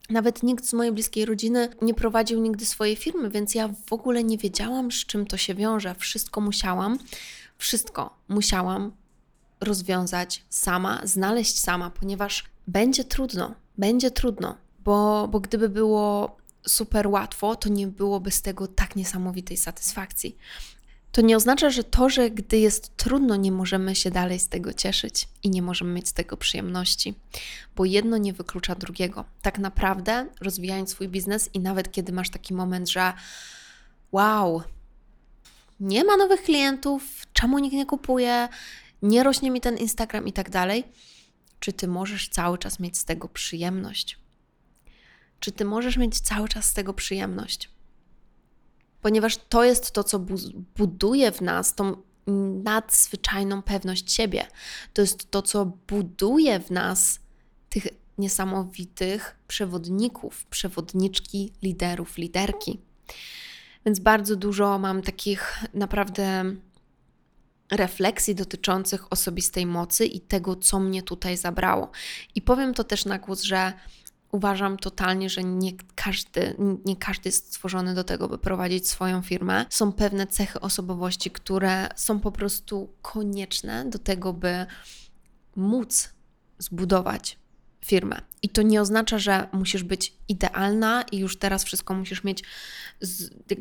nawet 0.09 0.43
nikt 0.43 0.65
z 0.65 0.73
mojej 0.73 0.93
bliskiej 0.93 1.25
rodziny 1.25 1.69
nie 1.81 1.93
prowadził 1.93 2.41
nigdy 2.41 2.65
swojej 2.65 2.95
firmy, 2.95 3.29
więc 3.29 3.55
ja 3.55 3.69
w 3.85 3.93
ogóle 3.93 4.23
nie 4.23 4.38
wiedziałam, 4.38 4.91
z 4.91 5.05
czym 5.05 5.25
to 5.25 5.38
się 5.38 5.55
wiąże. 5.55 5.95
Wszystko 5.95 6.41
musiałam, 6.41 6.97
wszystko 7.57 8.17
musiałam 8.27 8.91
rozwiązać 9.62 10.46
sama, 10.50 11.01
znaleźć 11.03 11.60
sama, 11.60 11.89
ponieważ 11.89 12.44
będzie 12.68 13.03
trudno, 13.03 13.56
będzie 13.77 14.12
trudno, 14.12 14.58
bo, 14.80 15.27
bo 15.27 15.39
gdyby 15.39 15.70
było 15.70 16.38
super 16.68 17.08
łatwo, 17.08 17.56
to 17.56 17.70
nie 17.70 17.88
byłoby 17.88 18.32
z 18.32 18.41
tego 18.41 18.68
tak 18.68 18.96
niesamowitej 18.96 19.58
satysfakcji. 19.58 20.38
To 21.12 21.22
nie 21.22 21.38
oznacza, 21.38 21.70
że 21.70 21.84
to, 21.84 22.10
że 22.10 22.30
gdy 22.30 22.58
jest 22.58 22.98
trudno, 22.98 23.36
nie 23.36 23.51
możemy 23.51 23.96
się 23.96 24.12
dalej 24.12 24.39
z 24.39 24.48
tego 24.48 24.74
cieszyć 24.74 25.27
i 25.44 25.50
nie 25.50 25.62
możemy 25.62 25.94
mieć 25.94 26.08
z 26.10 26.13
tego 26.13 26.38
przyjemności, 26.38 27.15
bo 27.75 27.86
jedno 27.86 28.18
nie 28.18 28.34
wyklucza 28.34 28.75
drugiego. 28.75 29.25
Tak 29.41 29.60
naprawdę, 29.60 30.27
rozwijając 30.41 30.89
swój 30.89 31.08
biznes 31.08 31.50
i 31.53 31.60
nawet 31.60 31.91
kiedy 31.91 32.12
masz 32.12 32.30
taki 32.30 32.53
moment, 32.53 32.89
że 32.89 33.13
wow, 34.12 34.62
nie 35.80 36.03
ma 36.03 36.18
nowych 36.18 36.44
klientów, 36.44 37.03
czemu 37.34 37.60
nikt 37.60 37.75
nie 37.75 37.86
kupuje, 37.86 38.48
nie 39.01 39.24
rośnie 39.24 39.51
mi 39.51 39.62
ten 39.62 39.77
Instagram 39.77 40.27
i 40.27 40.34
tak 40.34 40.50
dalej, 40.50 40.84
czy 41.60 41.74
ty 41.74 41.88
możesz 41.88 42.29
cały 42.29 42.58
czas 42.58 42.79
mieć 42.79 42.98
z 42.98 43.05
tego 43.05 43.27
przyjemność? 43.27 44.20
Czy 45.39 45.51
ty 45.51 45.65
możesz 45.65 45.98
mieć 45.98 46.20
cały 46.20 46.48
czas 46.48 46.65
z 46.65 46.74
tego 46.74 46.93
przyjemność? 46.93 47.70
Ponieważ 49.01 49.38
to 49.38 49.63
jest 49.63 49.91
to, 49.91 50.03
co 50.03 50.20
buduje 50.77 51.31
w 51.31 51.41
nas 51.41 51.75
tą 51.75 51.96
nadzwyczajną 52.63 53.62
pewność 53.62 54.12
siebie. 54.12 54.48
To 54.93 55.01
jest 55.01 55.31
to, 55.31 55.41
co 55.41 55.65
buduje 55.65 56.60
w 56.60 56.72
nas 56.72 57.20
tych 57.70 57.88
niesamowitych 58.17 59.36
przewodników, 59.48 60.46
przewodniczki, 60.46 61.53
liderów, 61.62 62.17
liderki. 62.17 62.79
Więc 63.86 64.00
bardzo 64.00 64.36
dużo 64.36 64.79
mam 64.79 65.01
takich 65.01 65.60
naprawdę 65.74 66.55
refleksji 67.72 68.36
dotyczących 68.36 69.13
osobistej 69.13 69.66
mocy 69.66 70.06
i 70.06 70.20
tego, 70.20 70.56
co 70.56 70.80
mnie 70.80 71.04
tutaj 71.04 71.38
zabrało. 71.38 71.92
I 72.36 72.42
powiem 72.42 72.74
to 72.74 72.84
też 72.84 73.06
na 73.06 73.20
głos, 73.20 73.42
że 73.42 73.74
uważam 74.32 74.78
totalnie, 74.78 75.30
że 75.30 75.44
nie 75.44 75.72
każdy, 75.96 76.56
nie 76.86 76.96
każdy 76.96 77.28
jest 77.28 77.48
stworzony 77.48 77.96
do 77.96 78.04
tego, 78.04 78.28
by 78.28 78.38
prowadzić 78.38 78.90
swoją 78.90 79.22
firmę. 79.22 79.66
Są 79.70 79.92
pewne 79.92 80.28
cechy 80.28 80.60
osobowości, 80.60 81.32
które 81.32 81.90
są 81.96 82.20
po 82.20 82.32
prostu 82.32 82.94
konieczne 83.01 83.86
do 83.86 84.00
tego, 84.00 84.34
by 84.34 84.66
móc 85.56 86.10
zbudować 86.60 87.38
firmę. 87.86 88.22
I 88.42 88.50
to 88.50 88.62
nie 88.62 88.82
oznacza, 88.82 89.20
że 89.20 89.48
musisz 89.51 89.84
być 89.84 90.13
idealna 90.28 91.04
i 91.12 91.18
już 91.18 91.38
teraz 91.38 91.63
wszystko 91.63 91.94
musisz 91.94 92.24
mieć, 92.24 92.44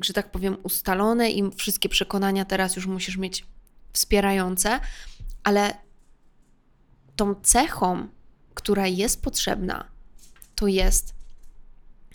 że 0.01 0.13
tak 0.13 0.31
powiem, 0.31 0.57
ustalone 0.63 1.31
i 1.31 1.51
wszystkie 1.57 1.89
przekonania 1.89 2.45
teraz 2.45 2.77
już 2.77 2.87
musisz 2.87 3.17
mieć 3.17 3.45
wspierające, 3.93 4.81
ale 5.43 5.75
tą 7.17 7.35
cechą, 7.35 8.09
która 8.55 8.87
jest 8.87 9.23
potrzebna, 9.23 9.89
to 10.55 10.67
jest 10.67 11.15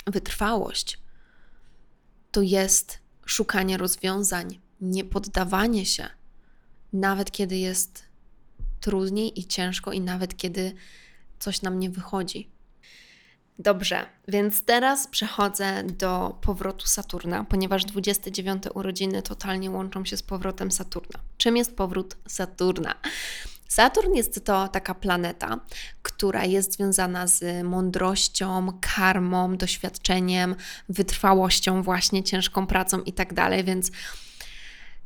wytrwałość, 0.08 1.00
to 2.32 2.42
jest 2.42 3.00
szukanie 3.26 3.78
rozwiązań, 3.78 4.60
nie 4.82 5.04
poddawanie 5.04 5.86
się, 5.86 6.10
nawet 6.94 7.32
kiedy 7.32 7.58
jest 7.58 8.04
trudniej 8.80 9.40
i 9.40 9.46
ciężko, 9.46 9.92
i 9.92 10.02
nawet 10.02 10.38
kiedy 10.38 10.74
coś 11.40 11.62
nam 11.62 11.80
nie 11.80 11.90
wychodzi. 11.90 12.55
Dobrze, 13.60 14.06
więc 14.28 14.66
teraz 14.66 15.08
przechodzę 15.08 15.84
do 15.84 16.38
powrotu 16.42 16.88
Saturna, 16.88 17.44
ponieważ 17.44 17.86
29 17.86 18.64
urodziny 18.74 19.22
totalnie 19.22 19.72
łączą 19.72 20.06
się 20.06 20.18
z 20.18 20.24
powrotem 20.24 20.72
Saturna. 20.72 21.20
Czym 21.38 21.58
jest 21.58 21.76
powrót 21.76 22.18
Saturna? 22.28 22.96
Saturn 23.68 24.14
jest 24.14 24.46
to 24.46 24.68
taka 24.68 24.96
planeta, 24.96 25.60
która 26.02 26.46
jest 26.46 26.74
związana 26.74 27.28
z 27.28 27.66
mądrością, 27.66 28.80
karmą, 28.82 29.58
doświadczeniem, 29.58 30.56
wytrwałością, 30.90 31.84
właśnie 31.84 32.24
ciężką 32.24 32.68
pracą 32.68 33.02
i 33.02 33.14
tak 33.14 33.34
dalej, 33.34 33.64
więc 33.64 33.92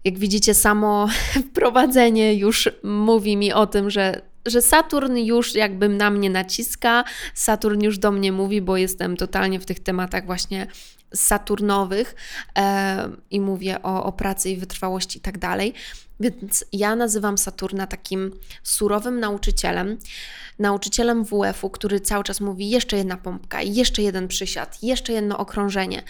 jak 0.04 0.20
widzicie, 0.20 0.54
samo 0.54 1.08
wprowadzenie 1.50 2.34
już 2.34 2.70
mówi 2.84 3.38
mi 3.38 3.54
o 3.54 3.68
tym, 3.68 3.90
że 3.90 4.22
że 4.46 4.62
Saturn 4.62 5.18
już 5.18 5.56
jakby 5.56 5.90
na 5.90 6.10
mnie 6.10 6.30
naciska, 6.30 7.04
Saturn 7.34 7.84
już 7.84 7.98
do 7.98 8.12
mnie 8.12 8.32
mówi, 8.32 8.62
bo 8.62 8.78
jestem 8.78 9.18
totalnie 9.18 9.60
w 9.60 9.66
tych 9.66 9.80
tematach 9.80 10.26
właśnie 10.26 10.68
saturnowych 11.14 12.16
e, 12.58 13.10
i 13.32 13.42
mówię 13.42 13.84
o, 13.84 14.04
o 14.04 14.12
pracy 14.12 14.50
i 14.50 14.58
wytrwałości 14.58 15.18
i 15.18 15.22
tak 15.22 15.38
dalej. 15.38 15.74
Więc 16.20 16.66
ja 16.74 16.96
nazywam 16.96 17.38
Saturna 17.38 17.88
takim 17.88 18.32
surowym 18.64 19.20
nauczycielem, 19.20 19.98
nauczycielem 20.60 21.26
WF-u, 21.26 21.70
który 21.70 22.00
cały 22.00 22.24
czas 22.24 22.42
mówi 22.42 22.70
jeszcze 22.70 22.98
jedna 22.98 23.18
pompka, 23.18 23.62
jeszcze 23.62 24.02
jeden 24.02 24.28
przysiad, 24.28 24.84
jeszcze 24.84 25.14
jedno 25.14 25.38
okrążenie 25.38 26.04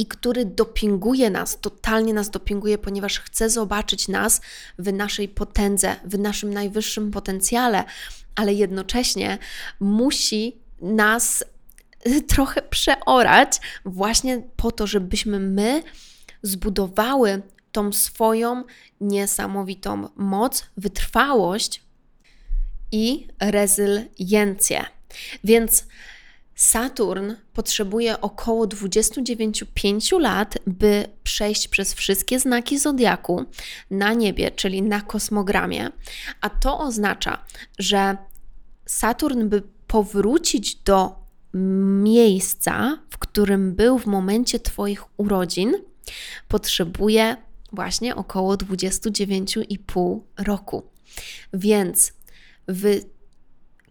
i 0.00 0.06
który 0.06 0.44
dopinguje 0.44 1.30
nas, 1.30 1.60
totalnie 1.60 2.14
nas 2.14 2.30
dopinguje, 2.30 2.78
ponieważ 2.78 3.20
chce 3.20 3.50
zobaczyć 3.50 4.08
nas 4.08 4.40
w 4.78 4.92
naszej 4.92 5.28
potędze, 5.28 5.96
w 6.04 6.18
naszym 6.18 6.54
najwyższym 6.54 7.10
potencjale, 7.10 7.84
ale 8.34 8.54
jednocześnie 8.54 9.38
musi 9.80 10.56
nas 10.80 11.44
trochę 12.28 12.62
przeorać, 12.62 13.60
właśnie 13.84 14.42
po 14.56 14.72
to, 14.72 14.86
żebyśmy 14.86 15.40
my 15.40 15.82
zbudowały 16.42 17.42
tą 17.72 17.92
swoją 17.92 18.64
niesamowitą 19.00 20.08
moc, 20.16 20.64
wytrwałość 20.76 21.82
i 22.92 23.28
rezyliencję. 23.40 24.84
Więc 25.44 25.84
Saturn 26.60 27.32
potrzebuje 27.52 28.20
około 28.20 28.66
29,5 28.66 30.20
lat, 30.20 30.58
by 30.66 31.04
przejść 31.22 31.68
przez 31.68 31.94
wszystkie 31.94 32.40
znaki 32.40 32.78
zodiaku 32.78 33.44
na 33.90 34.12
niebie, 34.12 34.50
czyli 34.50 34.82
na 34.82 35.00
kosmogramie, 35.00 35.90
a 36.40 36.50
to 36.50 36.78
oznacza, 36.78 37.44
że 37.78 38.16
Saturn, 38.86 39.48
by 39.48 39.62
powrócić 39.86 40.74
do 40.74 41.14
miejsca, 42.02 42.98
w 43.10 43.18
którym 43.18 43.74
był 43.74 43.98
w 43.98 44.06
momencie 44.06 44.60
Twoich 44.60 45.04
urodzin, 45.16 45.74
potrzebuje 46.48 47.36
właśnie 47.72 48.16
około 48.16 48.54
29,5 48.54 50.20
roku. 50.38 50.82
Więc 51.52 52.12
w 52.68 53.00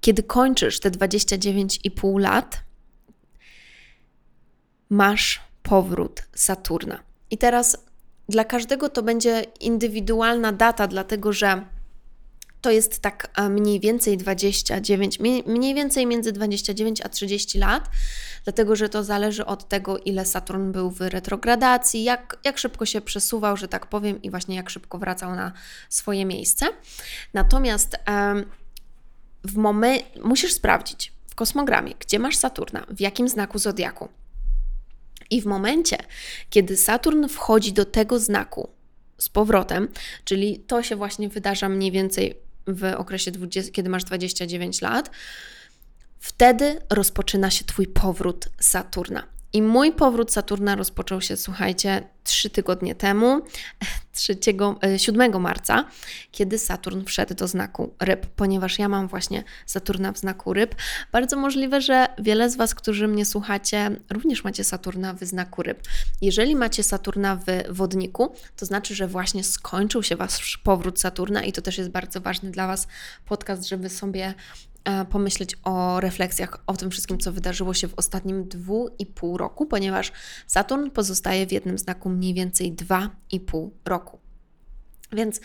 kiedy 0.02 0.24
kończysz 0.24 0.80
te 0.80 0.92
29,5 0.92 2.20
lat, 2.20 2.64
masz 4.90 5.42
powrót 5.64 6.24
Saturna. 6.36 7.00
I 7.32 7.38
teraz 7.38 7.78
dla 8.30 8.44
każdego 8.44 8.90
to 8.90 9.04
będzie 9.04 9.46
indywidualna 9.60 10.52
data, 10.52 10.88
dlatego 10.88 11.34
że 11.34 11.66
to 12.62 12.72
jest 12.72 13.00
tak 13.00 13.32
e, 13.36 13.50
mniej 13.50 13.80
więcej 13.80 14.18
29, 14.18 15.20
mniej 15.46 15.76
więcej 15.76 16.06
między 16.06 16.32
29 16.32 17.02
a 17.02 17.10
30 17.10 17.60
lat, 17.60 17.90
dlatego 18.44 18.76
że 18.76 18.90
to 18.90 19.04
zależy 19.04 19.46
od 19.46 19.68
tego, 19.68 19.98
ile 19.98 20.26
Saturn 20.26 20.72
był 20.72 20.92
w 20.92 21.02
retrogradacji, 21.02 22.04
jak, 22.04 22.38
jak 22.44 22.58
szybko 22.58 22.86
się 22.86 23.02
przesuwał, 23.02 23.58
że 23.58 23.68
tak 23.68 23.86
powiem, 23.86 24.22
i 24.22 24.30
właśnie 24.30 24.56
jak 24.56 24.70
szybko 24.70 24.98
wracał 24.98 25.36
na 25.36 25.52
swoje 25.90 26.26
miejsce. 26.26 26.66
Natomiast 27.34 27.98
w 29.44 29.58
momencie 29.58 30.06
musisz 30.24 30.54
sprawdzić 30.54 31.14
w 31.28 31.36
kosmogramie, 31.36 31.94
gdzie 32.00 32.20
masz 32.20 32.36
Saturna, 32.36 32.86
w 32.90 33.00
jakim 33.00 33.30
znaku 33.30 33.60
zodiaku. 33.60 34.10
I 35.30 35.42
w 35.42 35.46
momencie, 35.46 35.98
kiedy 36.50 36.78
Saturn 36.78 37.28
wchodzi 37.28 37.74
do 37.74 37.86
tego 37.86 38.20
znaku 38.20 38.70
z 39.18 39.30
powrotem, 39.30 39.88
czyli 40.24 40.60
to 40.60 40.84
się 40.84 40.96
właśnie 40.96 41.30
wydarza 41.30 41.70
mniej 41.70 41.92
więcej 41.92 42.36
w 42.68 42.94
okresie, 42.98 43.32
20, 43.32 43.72
kiedy 43.72 43.90
masz 43.90 44.04
29 44.04 44.82
lat, 44.82 45.12
wtedy 46.20 46.82
rozpoczyna 46.90 47.52
się 47.52 47.66
Twój 47.66 47.88
powrót 47.88 48.50
Saturna. 48.60 49.39
I 49.54 49.62
mój 49.62 49.92
powrót 49.92 50.32
Saturna 50.32 50.76
rozpoczął 50.76 51.22
się, 51.22 51.38
słuchajcie, 51.38 52.04
trzy 52.24 52.50
tygodnie 52.50 52.96
temu, 52.96 53.42
3, 54.12 54.38
7 54.98 55.36
e, 55.36 55.40
marca, 55.40 55.86
kiedy 56.32 56.58
Saturn 56.58 57.04
wszedł 57.06 57.34
do 57.34 57.48
znaku 57.48 57.94
ryb, 58.00 58.26
ponieważ 58.26 58.80
ja 58.80 58.90
mam 58.90 59.08
właśnie 59.08 59.44
Saturna 59.66 60.12
w 60.12 60.18
znaku 60.18 60.54
ryb. 60.54 60.76
Bardzo 61.12 61.38
możliwe, 61.38 61.82
że 61.82 62.08
wiele 62.18 62.50
z 62.50 62.56
Was, 62.56 62.76
którzy 62.76 63.08
mnie 63.08 63.26
słuchacie, 63.26 63.92
również 64.10 64.44
macie 64.44 64.64
Saturna 64.64 65.14
w 65.14 65.24
znaku 65.24 65.64
ryb. 65.64 65.82
Jeżeli 66.22 66.56
macie 66.56 66.84
Saturna 66.84 67.36
w 67.36 67.46
wodniku, 67.76 68.36
to 68.56 68.66
znaczy, 68.66 68.96
że 68.96 69.08
właśnie 69.08 69.44
skończył 69.44 70.04
się 70.04 70.16
Wasz 70.16 70.58
powrót 70.58 71.00
Saturna 71.00 71.44
i 71.44 71.54
to 71.54 71.62
też 71.62 71.78
jest 71.78 71.90
bardzo 71.90 72.22
ważny 72.22 72.52
dla 72.52 72.68
Was 72.68 72.88
podcast, 73.26 73.68
żeby 73.68 73.90
sobie 73.90 74.34
pomyśleć 75.10 75.56
o 75.64 76.00
refleksjach, 76.00 76.64
o 76.68 76.78
tym 76.78 76.92
wszystkim, 76.92 77.18
co 77.20 77.32
wydarzyło 77.32 77.74
się 77.74 77.88
w 77.88 77.94
ostatnim 77.94 78.48
dwu 78.48 78.90
i 79.00 79.06
pół 79.06 79.38
roku, 79.38 79.66
ponieważ 79.66 80.12
Saturn 80.48 80.90
pozostaje 80.90 81.48
w 81.48 81.52
jednym 81.52 81.78
znaku 81.78 82.10
mniej 82.10 82.34
więcej 82.34 82.72
dwa 82.72 83.10
i 83.32 83.40
pół 83.40 83.74
roku. 83.86 84.20
Więc 85.12 85.42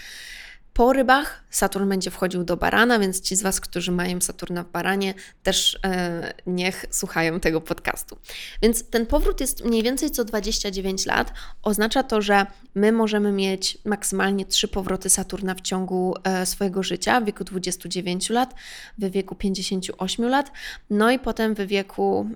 po 0.75 0.93
rybach 0.93 1.45
Saturn 1.51 1.89
będzie 1.89 2.11
wchodził 2.11 2.45
do 2.45 2.57
barana, 2.57 2.99
więc 2.99 3.21
ci 3.21 3.37
z 3.37 3.43
Was, 3.43 3.61
którzy 3.61 3.93
mają 3.93 4.21
Saturna 4.21 4.63
w 4.63 4.71
baranie, 4.71 5.15
też 5.43 5.79
e, 5.85 6.35
niech 6.47 6.87
słuchają 6.91 7.41
tego 7.41 7.61
podcastu. 7.61 8.19
Więc 8.63 8.91
ten 8.91 9.07
powrót 9.07 9.41
jest 9.41 9.65
mniej 9.65 9.83
więcej 9.83 10.11
co 10.11 10.25
29 10.25 11.07
lat. 11.07 11.33
Oznacza 11.63 12.03
to, 12.03 12.23
że 12.23 12.47
my 12.75 12.93
możemy 12.93 13.33
mieć 13.33 13.79
maksymalnie 13.85 14.47
trzy 14.47 14.69
powroty 14.69 15.11
Saturna 15.11 15.55
w 15.55 15.61
ciągu 15.61 16.15
e, 16.25 16.47
swojego 16.47 16.83
życia, 16.83 17.21
w 17.21 17.25
wieku 17.25 17.45
29 17.45 18.31
lat, 18.31 18.55
w 18.99 19.11
wieku 19.11 19.35
58 19.35 20.29
lat, 20.29 20.53
no 20.91 21.11
i 21.11 21.19
potem 21.19 21.55
w 21.55 21.61
wieku, 21.61 22.31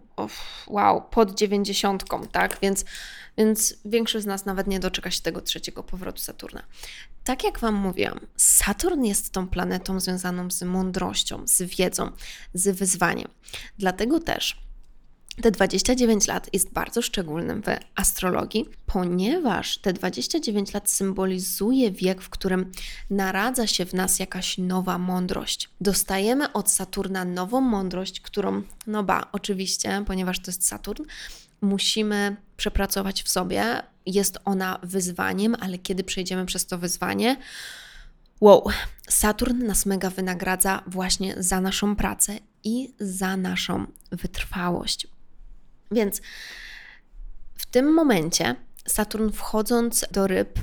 wow, 0.67 1.03
pod 1.11 1.35
90, 1.35 2.05
tak? 2.33 2.59
Więc 2.63 2.85
więc 3.39 3.75
większość 3.85 4.25
z 4.25 4.27
nas 4.27 4.45
nawet 4.45 4.67
nie 4.67 4.81
doczeka 4.81 5.11
się 5.11 5.23
tego 5.23 5.41
trzeciego 5.41 5.83
powrotu 5.83 6.19
Saturna. 6.19 6.63
Tak 7.29 7.45
jak 7.45 7.59
Wam 7.59 7.75
mówiłam, 7.75 8.21
Saturn 8.37 9.05
jest 9.05 9.31
tą 9.31 9.49
planetą 9.49 10.01
związaną 10.01 10.51
z 10.51 10.63
mądrością, 10.63 11.43
z 11.47 11.63
wiedzą, 11.63 12.11
z 12.55 12.79
wyzwaniem. 12.79 13.29
Dlatego 13.79 14.21
też 14.21 14.63
te 15.43 15.51
29 15.51 16.27
lat 16.27 16.49
jest 16.53 16.73
bardzo 16.73 17.03
szczególnym 17.03 17.63
w 17.63 17.67
astrologii, 17.95 18.69
ponieważ 18.87 19.79
te 19.79 19.93
29 19.93 20.75
lat 20.75 20.91
symbolizuje 20.91 21.91
wiek, 21.91 22.23
w 22.23 22.31
którym 22.31 22.73
naradza 23.11 23.67
się 23.67 23.87
w 23.87 23.95
nas 23.95 24.19
jakaś 24.19 24.59
nowa 24.59 24.99
mądrość. 24.99 25.71
Dostajemy 25.81 26.53
od 26.53 26.71
Saturna 26.71 27.25
nową 27.25 27.61
mądrość, 27.61 28.21
którą, 28.21 28.63
no 28.87 29.03
ba, 29.03 29.29
oczywiście, 29.33 30.05
ponieważ 30.07 30.41
to 30.41 30.51
jest 30.51 30.67
Saturn, 30.67 31.05
musimy 31.61 32.37
przepracować 32.57 33.23
w 33.23 33.29
sobie. 33.29 33.83
Jest 34.09 34.39
ona 34.45 34.79
wyzwaniem, 34.83 35.57
ale 35.61 35.79
kiedy 35.79 36.05
przejdziemy 36.05 36.47
przez 36.47 36.67
to 36.67 36.79
wyzwanie, 36.79 37.37
wow, 38.41 38.65
Saturn 39.09 39.67
nas 39.67 39.87
mega 39.87 40.11
wynagradza 40.11 40.83
właśnie 40.87 41.35
za 41.43 41.61
naszą 41.61 41.97
pracę 41.97 42.39
i 42.65 42.95
za 43.01 43.37
naszą 43.37 43.87
wytrwałość. 44.13 45.07
Więc 45.91 46.21
w 47.55 47.67
tym 47.67 47.95
momencie 47.95 48.57
Saturn 48.87 49.31
wchodząc 49.31 50.05
do 50.11 50.27
ryb, 50.27 50.59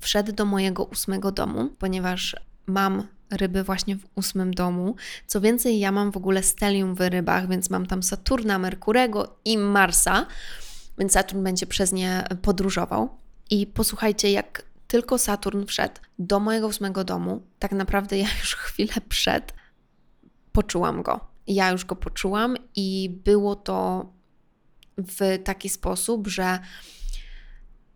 wszedł 0.00 0.32
do 0.32 0.44
mojego 0.44 0.84
ósmego 0.84 1.32
domu, 1.32 1.68
ponieważ 1.78 2.36
mam 2.66 3.06
ryby 3.30 3.62
właśnie 3.64 3.96
w 3.96 4.06
ósmym 4.14 4.54
domu. 4.54 4.96
Co 5.26 5.40
więcej, 5.40 5.78
ja 5.78 5.92
mam 5.92 6.12
w 6.12 6.16
ogóle 6.16 6.42
stelium 6.42 6.94
w 6.94 7.00
rybach, 7.00 7.48
więc 7.48 7.70
mam 7.70 7.86
tam 7.86 8.02
Saturna, 8.02 8.58
Merkurego 8.58 9.36
i 9.44 9.58
Marsa, 9.58 10.26
więc 10.98 11.12
Saturn 11.12 11.42
będzie 11.42 11.66
przez 11.66 11.92
nie 11.92 12.24
podróżował. 12.42 13.08
I 13.50 13.66
posłuchajcie, 13.66 14.30
jak 14.30 14.62
tylko 14.88 15.18
Saturn 15.18 15.64
wszedł 15.64 15.94
do 16.18 16.40
mojego 16.40 16.66
ósmego 16.66 17.04
domu, 17.04 17.42
tak 17.58 17.72
naprawdę 17.72 18.18
ja 18.18 18.28
już 18.40 18.54
chwilę 18.66 18.94
przed 19.08 19.54
poczułam 20.52 21.02
go. 21.02 21.20
Ja 21.46 21.70
już 21.70 21.84
go 21.84 21.96
poczułam 21.96 22.56
i 22.76 23.10
było 23.24 23.56
to 23.56 24.06
w 24.96 25.38
taki 25.44 25.68
sposób, 25.68 26.28
że 26.28 26.58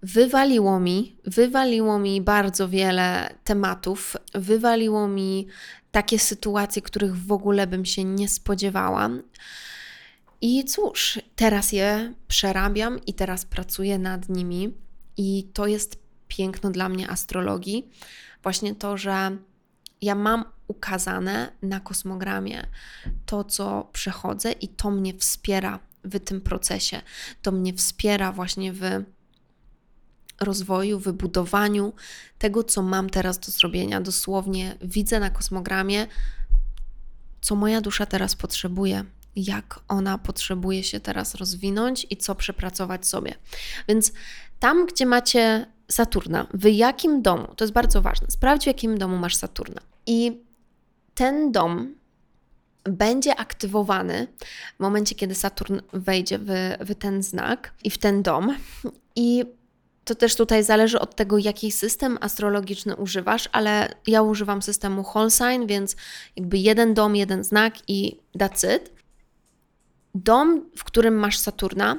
wywaliło 0.02 0.80
mi, 0.80 1.16
wywaliło 1.24 1.98
mi 1.98 2.20
bardzo 2.20 2.68
wiele 2.68 3.34
tematów, 3.44 4.16
wywaliło 4.34 5.08
mi 5.08 5.46
takie 5.90 6.18
sytuacje, 6.18 6.82
których 6.82 7.16
w 7.16 7.32
ogóle 7.32 7.66
bym 7.66 7.84
się 7.84 8.04
nie 8.04 8.28
spodziewała. 8.28 9.10
I 10.40 10.64
cóż, 10.64 11.18
teraz 11.36 11.72
je 11.72 12.14
przerabiam 12.28 13.04
i 13.06 13.14
teraz 13.14 13.44
pracuję 13.44 13.98
nad 13.98 14.28
nimi, 14.28 14.74
i 15.16 15.50
to 15.52 15.66
jest 15.66 15.96
piękno 16.28 16.70
dla 16.70 16.88
mnie 16.88 17.10
astrologii. 17.10 17.90
Właśnie 18.42 18.74
to, 18.74 18.96
że 18.96 19.36
ja 20.02 20.14
mam 20.14 20.44
ukazane 20.68 21.52
na 21.62 21.80
kosmogramie 21.80 22.66
to, 23.26 23.44
co 23.44 23.88
przechodzę, 23.92 24.52
i 24.52 24.68
to 24.68 24.90
mnie 24.90 25.14
wspiera 25.14 25.78
w 26.04 26.20
tym 26.20 26.40
procesie. 26.40 27.02
To 27.42 27.52
mnie 27.52 27.74
wspiera 27.74 28.32
właśnie 28.32 28.72
w 28.72 28.82
rozwoju, 30.40 30.98
wybudowaniu 30.98 31.92
tego, 32.38 32.64
co 32.64 32.82
mam 32.82 33.10
teraz 33.10 33.38
do 33.38 33.52
zrobienia. 33.52 34.00
Dosłownie 34.00 34.76
widzę 34.82 35.20
na 35.20 35.30
kosmogramie, 35.30 36.06
co 37.40 37.54
moja 37.54 37.80
dusza 37.80 38.06
teraz 38.06 38.36
potrzebuje, 38.36 39.04
jak 39.36 39.80
ona 39.88 40.18
potrzebuje 40.18 40.84
się 40.84 41.00
teraz 41.00 41.34
rozwinąć 41.34 42.06
i 42.10 42.16
co 42.16 42.34
przepracować 42.34 43.06
sobie. 43.06 43.34
Więc 43.88 44.12
tam, 44.58 44.86
gdzie 44.86 45.06
macie 45.06 45.66
Saturna, 45.90 46.46
w 46.54 46.64
jakim 46.64 47.22
domu, 47.22 47.46
to 47.56 47.64
jest 47.64 47.74
bardzo 47.74 48.02
ważne, 48.02 48.26
sprawdź, 48.30 48.64
w 48.64 48.66
jakim 48.66 48.98
domu 48.98 49.16
masz 49.16 49.36
Saturna. 49.36 49.80
I 50.06 50.42
ten 51.14 51.52
dom 51.52 51.94
będzie 52.84 53.36
aktywowany 53.36 54.26
w 54.76 54.80
momencie, 54.80 55.14
kiedy 55.14 55.34
Saturn 55.34 55.78
wejdzie 55.92 56.38
w, 56.38 56.76
w 56.80 56.94
ten 56.94 57.22
znak 57.22 57.74
i 57.84 57.90
w 57.90 57.98
ten 57.98 58.22
dom. 58.22 58.56
I 59.16 59.44
to 60.04 60.14
też 60.14 60.36
tutaj 60.36 60.64
zależy 60.64 61.00
od 61.00 61.16
tego, 61.16 61.38
jaki 61.38 61.72
system 61.72 62.18
astrologiczny 62.20 62.96
używasz, 62.96 63.48
ale 63.52 63.94
ja 64.06 64.22
używam 64.22 64.62
systemu 64.62 65.04
whole 65.14 65.30
sign, 65.30 65.66
więc 65.66 65.96
jakby 66.36 66.58
jeden 66.58 66.94
dom, 66.94 67.16
jeden 67.16 67.44
znak 67.44 67.74
i 67.88 68.16
it. 68.76 68.99
Dom, 70.14 70.70
w 70.76 70.84
którym 70.84 71.14
masz 71.14 71.38
Saturna, 71.38 71.98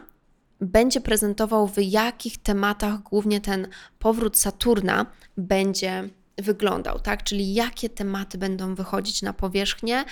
będzie 0.62 1.02
prezentował 1.02 1.68
w 1.68 1.78
jakich 1.78 2.38
tematach 2.38 3.04
głównie 3.04 3.42
ten 3.42 3.68
powrót 4.00 4.38
Saturna 4.38 5.06
będzie 5.38 6.10
wyglądał, 6.38 7.00
tak? 7.00 7.24
Czyli 7.24 7.54
jakie 7.54 7.90
tematy 7.90 8.38
będą 8.38 8.76
wychodzić 8.76 9.22
na 9.22 9.34
powierzchnię 9.34 10.06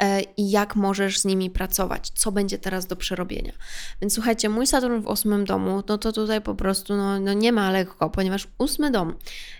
E, 0.00 0.22
i 0.36 0.50
jak 0.50 0.76
możesz 0.76 1.18
z 1.18 1.24
nimi 1.24 1.50
pracować, 1.50 2.10
co 2.14 2.32
będzie 2.32 2.58
teraz 2.58 2.86
do 2.86 2.96
przerobienia. 2.96 3.52
Więc 4.00 4.14
słuchajcie, 4.14 4.48
mój 4.48 4.66
Saturn 4.66 5.00
w 5.00 5.06
ósmym 5.06 5.44
domu, 5.44 5.82
no 5.88 5.98
to 5.98 6.12
tutaj 6.12 6.40
po 6.40 6.54
prostu 6.54 6.96
no, 6.96 7.20
no 7.20 7.32
nie 7.32 7.52
ma 7.52 7.70
lekko, 7.70 8.10
ponieważ 8.10 8.48
ósmy 8.58 8.90
dom 8.90 9.14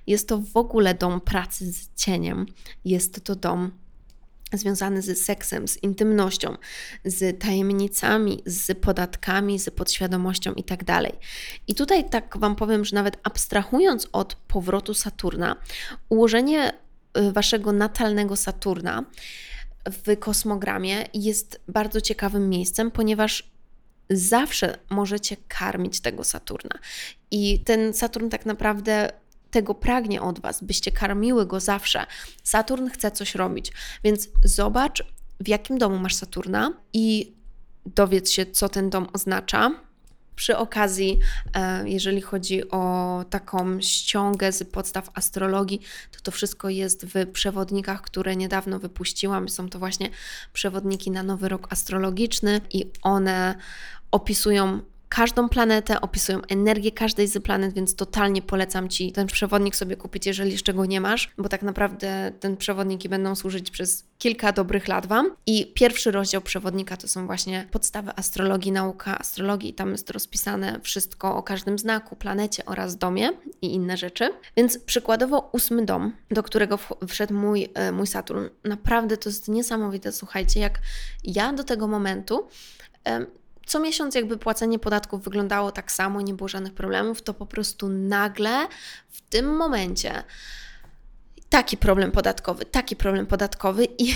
jest 0.07 0.29
to 0.29 0.39
w 0.39 0.57
ogóle 0.57 0.95
dom 0.95 1.21
pracy 1.21 1.73
z 1.73 1.95
cieniem, 1.95 2.47
jest 2.85 3.25
to 3.25 3.37
dom 3.37 3.71
związany 4.53 5.03
z 5.03 5.25
seksem, 5.25 5.69
z 5.69 5.83
intymnością, 5.83 6.57
z 7.05 7.41
tajemnicami, 7.41 8.43
z 8.47 8.79
podatkami, 8.79 9.59
z 9.59 9.71
podświadomością 9.71 10.53
i 10.53 10.65
tak. 10.65 11.13
I 11.69 11.75
tutaj 11.75 12.11
tak 12.11 12.39
Wam 12.39 12.57
powiem, 12.57 12.85
że 12.85 12.97
nawet 12.97 13.17
abstrahując 13.23 14.09
od 14.13 14.35
powrotu 14.35 14.95
Saturna, 14.95 15.57
ułożenie 16.09 16.73
y, 17.19 17.33
Waszego 17.33 17.73
natalnego 17.73 18.37
Saturna 18.37 19.05
w 19.87 20.19
kosmogramie 20.19 21.05
jest 21.15 21.61
bardzo 21.69 22.01
ciekawym 22.01 22.49
miejscem, 22.49 22.91
ponieważ 22.91 23.51
zawsze 24.11 24.79
możecie 24.91 25.37
karmić 25.49 26.01
tego 26.01 26.25
Saturna. 26.25 26.79
I 27.31 27.61
ten 27.61 27.95
Saturn 27.95 28.29
tak 28.29 28.47
naprawdę 28.47 29.11
tego 29.51 29.75
pragnie 29.75 30.23
od 30.23 30.41
Was, 30.41 30.65
byście 30.65 30.93
karmiły 30.93 31.47
go 31.47 31.61
zawsze. 31.61 32.07
Saturn 32.43 32.89
chce 32.89 33.11
coś 33.11 33.35
robić, 33.35 33.73
więc 34.05 34.29
zobacz, 34.45 35.05
w 35.41 35.49
jakim 35.49 35.79
domu 35.79 35.99
masz 35.99 36.15
Saturna 36.15 36.73
i 36.93 37.33
dowiedz 37.87 38.31
się, 38.31 38.47
co 38.47 38.69
ten 38.69 38.91
dom 38.91 39.09
oznacza 39.13 39.71
przy 40.41 40.57
okazji, 40.57 41.19
e, 41.55 41.89
jeżeli 41.89 42.21
chodzi 42.21 42.71
o 42.71 43.25
taką 43.31 43.81
ściągę 43.81 44.53
z 44.53 44.65
podstaw 44.65 45.11
astrologii, 45.15 45.81
to 46.13 46.21
to 46.21 46.31
wszystko 46.31 46.69
jest 46.69 47.07
w 47.07 47.27
przewodnikach, 47.33 48.03
które 48.03 48.37
niedawno 48.37 48.79
wypuściłam. 48.79 49.49
Są 49.49 49.69
to 49.69 49.79
właśnie 49.79 50.11
przewodniki 50.53 51.11
na 51.11 51.23
nowy 51.23 51.49
rok 51.49 51.67
astrologiczny 51.71 52.61
i 52.71 52.91
one 53.03 53.55
opisują 54.11 54.81
każdą 55.11 55.49
planetę, 55.49 56.01
opisują 56.01 56.41
energię 56.49 56.93
każdej 56.93 57.27
z 57.27 57.43
planet, 57.43 57.75
więc 57.75 57.95
totalnie 57.95 58.43
polecam 58.43 58.89
Ci 58.89 59.13
ten 59.13 59.27
przewodnik 59.27 59.77
sobie 59.77 59.97
kupić, 59.97 60.27
jeżeli 60.27 60.53
jeszcze 60.53 60.75
go 60.75 60.87
nie 60.87 61.01
masz, 61.01 61.31
bo 61.39 61.49
tak 61.49 61.63
naprawdę 61.63 62.33
ten 62.41 62.57
przewodniki 62.57 63.09
będą 63.09 63.35
służyć 63.35 63.71
przez 63.71 64.05
kilka 64.19 64.53
dobrych 64.53 64.89
lat 64.89 65.07
Wam. 65.07 65.31
I 65.47 65.73
pierwszy 65.75 66.11
rozdział 66.11 66.43
przewodnika 66.43 66.97
to 66.97 67.09
są 67.09 67.27
właśnie 67.27 67.67
podstawy 67.71 68.11
astrologii, 68.17 68.73
nauka 68.73 69.19
astrologii. 69.19 69.75
Tam 69.75 69.93
jest 69.93 70.11
rozpisane 70.11 70.81
wszystko 70.83 71.37
o 71.37 71.43
każdym 71.43 71.79
znaku, 71.79 72.17
planecie 72.17 72.65
oraz 72.65 72.97
domie 72.97 73.31
i 73.63 73.75
inne 73.75 73.97
rzeczy. 73.97 74.31
Więc 74.57 74.79
przykładowo 74.79 75.51
ósmy 75.53 75.85
dom, 75.85 76.13
do 76.31 76.43
którego 76.43 76.79
wszedł 77.09 77.35
mój, 77.35 77.69
e, 77.75 77.93
mój 77.93 78.07
Saturn, 78.07 78.45
naprawdę 78.65 79.17
to 79.17 79.29
jest 79.29 79.49
niesamowite. 79.49 80.13
Słuchajcie, 80.13 80.61
jak 80.61 80.81
ja 81.25 81.53
do 81.53 81.65
tego 81.65 81.89
momentu 81.89 82.49
co 83.71 83.81
miesiąc 83.81 84.15
jakby 84.15 84.39
płacenie 84.39 84.79
podatków 84.79 85.25
wyglądało 85.25 85.73
tak 85.73 85.93
samo, 85.93 86.21
nie 86.21 86.35
było 86.35 86.49
żadnych 86.49 86.75
problemów, 86.75 87.23
to 87.23 87.35
po 87.35 87.47
prostu 87.47 87.89
nagle 87.89 88.69
w 89.09 89.21
tym 89.21 89.57
momencie 89.57 90.23
taki 91.49 91.77
problem 91.77 92.13
podatkowy, 92.13 92.65
taki 92.65 92.97
problem 92.97 93.27
podatkowy 93.27 93.87
i 93.99 94.15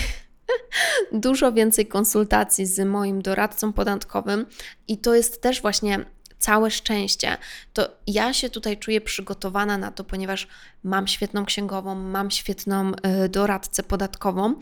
dużo 1.25 1.51
więcej 1.51 1.85
konsultacji 1.87 2.65
z 2.65 2.85
moim 2.87 3.21
doradcą 3.21 3.73
podatkowym 3.73 4.45
i 4.87 4.97
to 4.97 5.15
jest 5.15 5.41
też 5.41 5.61
właśnie 5.61 6.05
całe 6.39 6.71
szczęście. 6.71 7.37
To 7.73 7.89
ja 8.07 8.33
się 8.33 8.49
tutaj 8.49 8.77
czuję 8.77 9.01
przygotowana 9.01 9.77
na 9.77 9.91
to, 9.91 10.03
ponieważ 10.03 10.47
mam 10.83 11.07
świetną 11.07 11.45
księgową, 11.45 11.95
mam 11.95 12.31
świetną 12.31 12.91
y, 13.25 13.29
doradcę 13.29 13.83
podatkową 13.83 14.55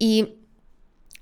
i 0.00 0.36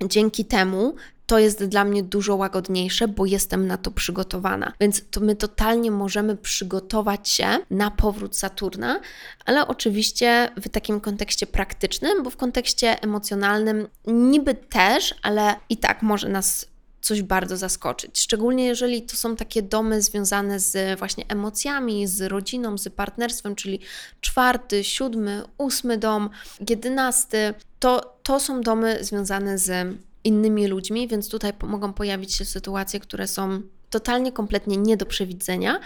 dzięki 0.04 0.44
temu 0.44 0.94
to 1.26 1.38
jest 1.38 1.64
dla 1.64 1.84
mnie 1.84 2.02
dużo 2.02 2.36
łagodniejsze, 2.36 3.08
bo 3.08 3.26
jestem 3.26 3.66
na 3.66 3.76
to 3.76 3.90
przygotowana. 3.90 4.72
Więc 4.80 5.02
to 5.10 5.20
my 5.20 5.36
totalnie 5.36 5.90
możemy 5.90 6.36
przygotować 6.36 7.28
się 7.28 7.58
na 7.70 7.90
powrót 7.90 8.36
Saturna, 8.36 9.00
ale 9.44 9.68
oczywiście 9.68 10.50
w 10.56 10.68
takim 10.68 11.00
kontekście 11.00 11.46
praktycznym, 11.46 12.22
bo 12.22 12.30
w 12.30 12.36
kontekście 12.36 13.02
emocjonalnym 13.02 13.88
niby 14.06 14.54
też, 14.54 15.14
ale 15.22 15.54
i 15.68 15.76
tak 15.76 16.02
może 16.02 16.28
nas 16.28 16.66
coś 17.00 17.22
bardzo 17.22 17.56
zaskoczyć. 17.56 18.20
Szczególnie 18.20 18.66
jeżeli 18.66 19.02
to 19.02 19.16
są 19.16 19.36
takie 19.36 19.62
domy 19.62 20.02
związane 20.02 20.60
z 20.60 20.98
właśnie 20.98 21.24
emocjami, 21.28 22.06
z 22.06 22.20
rodziną, 22.20 22.78
z 22.78 22.88
partnerstwem, 22.88 23.54
czyli 23.54 23.80
czwarty, 24.20 24.84
siódmy, 24.84 25.42
ósmy 25.58 25.98
dom, 25.98 26.30
jedenasty. 26.70 27.54
To, 27.78 28.18
to 28.22 28.40
są 28.40 28.60
domy 28.60 29.04
związane 29.04 29.58
z 29.58 29.96
innymi 30.26 30.66
ludźmi, 30.66 31.08
więc 31.08 31.28
tutaj 31.28 31.52
mogą 31.62 31.92
pojawić 31.92 32.34
się 32.34 32.44
sytuacje, 32.44 33.00
które 33.00 33.26
są 33.26 33.62
totalnie, 33.90 34.32
kompletnie 34.32 34.76
nie 34.76 34.96
do 34.96 35.06
przewidzenia 35.06 35.80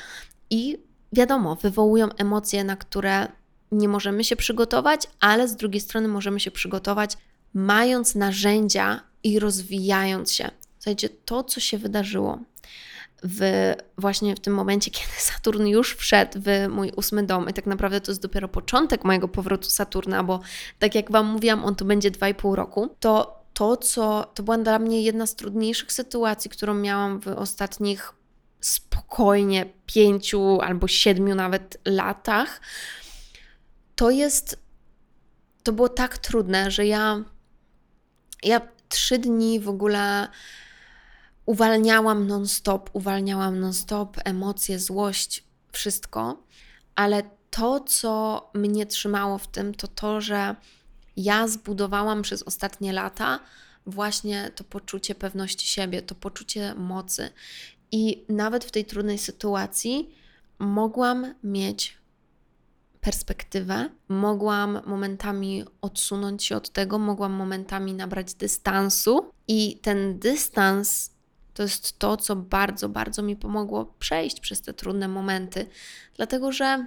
i 0.51 0.79
wiadomo, 1.13 1.57
wywołują 1.57 2.09
emocje, 2.19 2.65
na 2.65 2.77
które 2.77 3.29
nie 3.73 3.89
możemy 3.89 4.25
się 4.25 4.37
przygotować, 4.37 5.07
ale 5.21 5.49
z 5.49 5.57
drugiej 5.57 5.81
strony 5.81 6.09
możemy 6.09 6.41
się 6.41 6.51
przygotować, 6.51 7.17
mając 7.55 8.15
narzędzia 8.15 9.01
i 9.23 9.39
rozwijając 9.39 10.33
się. 10.33 10.51
Słuchajcie, 10.79 11.09
to, 11.09 11.45
co 11.45 11.61
się 11.61 11.79
wydarzyło 11.79 12.39
w, 13.23 13.73
właśnie 13.99 14.37
w 14.37 14.41
tym 14.41 14.55
momencie, 14.55 14.91
kiedy 15.01 15.13
Saturn 15.19 15.67
już 15.67 15.95
wszedł 15.97 16.33
w 16.45 16.69
mój 16.69 16.93
ósmy 16.97 17.23
dom, 17.23 17.49
i 17.49 17.53
tak 17.53 17.67
naprawdę 17.67 18.01
to 18.01 18.11
jest 18.11 18.23
dopiero 18.23 18.49
początek 18.49 19.05
mojego 19.05 19.29
powrotu 19.29 19.71
Saturna, 19.71 20.25
bo 20.25 20.41
tak 20.79 20.95
jak 20.95 21.11
Wam 21.11 21.27
mówiłam, 21.27 21.65
on 21.65 21.75
tu 21.75 21.85
będzie 21.85 22.11
2,5 22.11 22.55
roku, 22.55 22.89
to 23.01 23.40
to, 23.61 23.77
co 23.77 24.31
to 24.35 24.43
była 24.43 24.59
dla 24.59 24.79
mnie 24.79 25.03
jedna 25.03 25.27
z 25.27 25.35
trudniejszych 25.35 25.93
sytuacji, 25.93 26.51
którą 26.51 26.75
miałam 26.75 27.21
w 27.21 27.29
ostatnich 27.29 28.13
spokojnie 28.61 29.67
pięciu 29.87 30.61
albo 30.61 30.89
siedmiu 30.89 31.35
nawet 31.35 31.77
latach. 31.85 32.61
To 33.97 34.11
jest, 34.11 34.63
to 35.63 35.73
było 35.73 35.89
tak 35.89 36.19
trudne, 36.19 36.71
że 36.71 36.87
ja, 36.87 37.25
ja 38.43 38.61
trzy 38.89 39.19
dni 39.19 39.61
w 39.61 39.69
ogóle 39.69 40.29
uwalniałam 41.47 42.27
non-stop, 42.27 42.91
uwalniałam 42.93 43.61
non-stop 43.61 44.17
emocje, 44.25 44.79
złość, 44.79 45.45
wszystko, 45.73 46.43
ale 46.95 47.23
to, 47.51 47.81
co 47.81 48.51
mnie 48.55 48.87
trzymało 48.87 49.39
w 49.39 49.47
tym, 49.47 49.75
to 49.75 49.89
to, 49.89 50.21
że 50.21 50.57
ja 51.17 51.49
zbudowałam 51.49 52.23
przez 52.23 52.43
ostatnie 52.43 52.93
lata 52.93 53.41
właśnie 53.87 54.51
to 54.55 54.65
poczucie 54.65 55.15
pewności 55.15 55.67
siebie, 55.67 56.03
to 56.03 56.15
poczucie 56.15 56.75
mocy. 56.75 57.31
I 57.93 58.25
nawet 58.29 58.65
w 58.65 58.71
tej 58.71 58.85
trudnej 58.85 59.19
sytuacji 59.19 60.15
mogłam 60.59 61.35
mieć 61.45 61.99
perspektywę, 63.01 63.89
mogłam 64.09 64.81
momentami 64.87 65.65
odsunąć 65.81 66.45
się 66.45 66.57
od 66.57 66.71
tego, 66.71 66.99
mogłam 66.99 67.33
momentami 67.33 67.95
nabrać 67.95 68.35
dystansu, 68.35 69.31
i 69.49 69.79
ten 69.83 70.19
dystans 70.19 71.11
to 71.55 71.63
jest 71.63 71.99
to, 71.99 72.17
co 72.17 72.37
bardzo, 72.37 72.89
bardzo 72.89 73.23
mi 73.23 73.37
pomogło 73.37 73.95
przejść 73.99 74.41
przez 74.41 74.63
te 74.63 74.75
trudne 74.75 75.09
momenty, 75.09 75.67
dlatego 76.17 76.53
że 76.53 76.87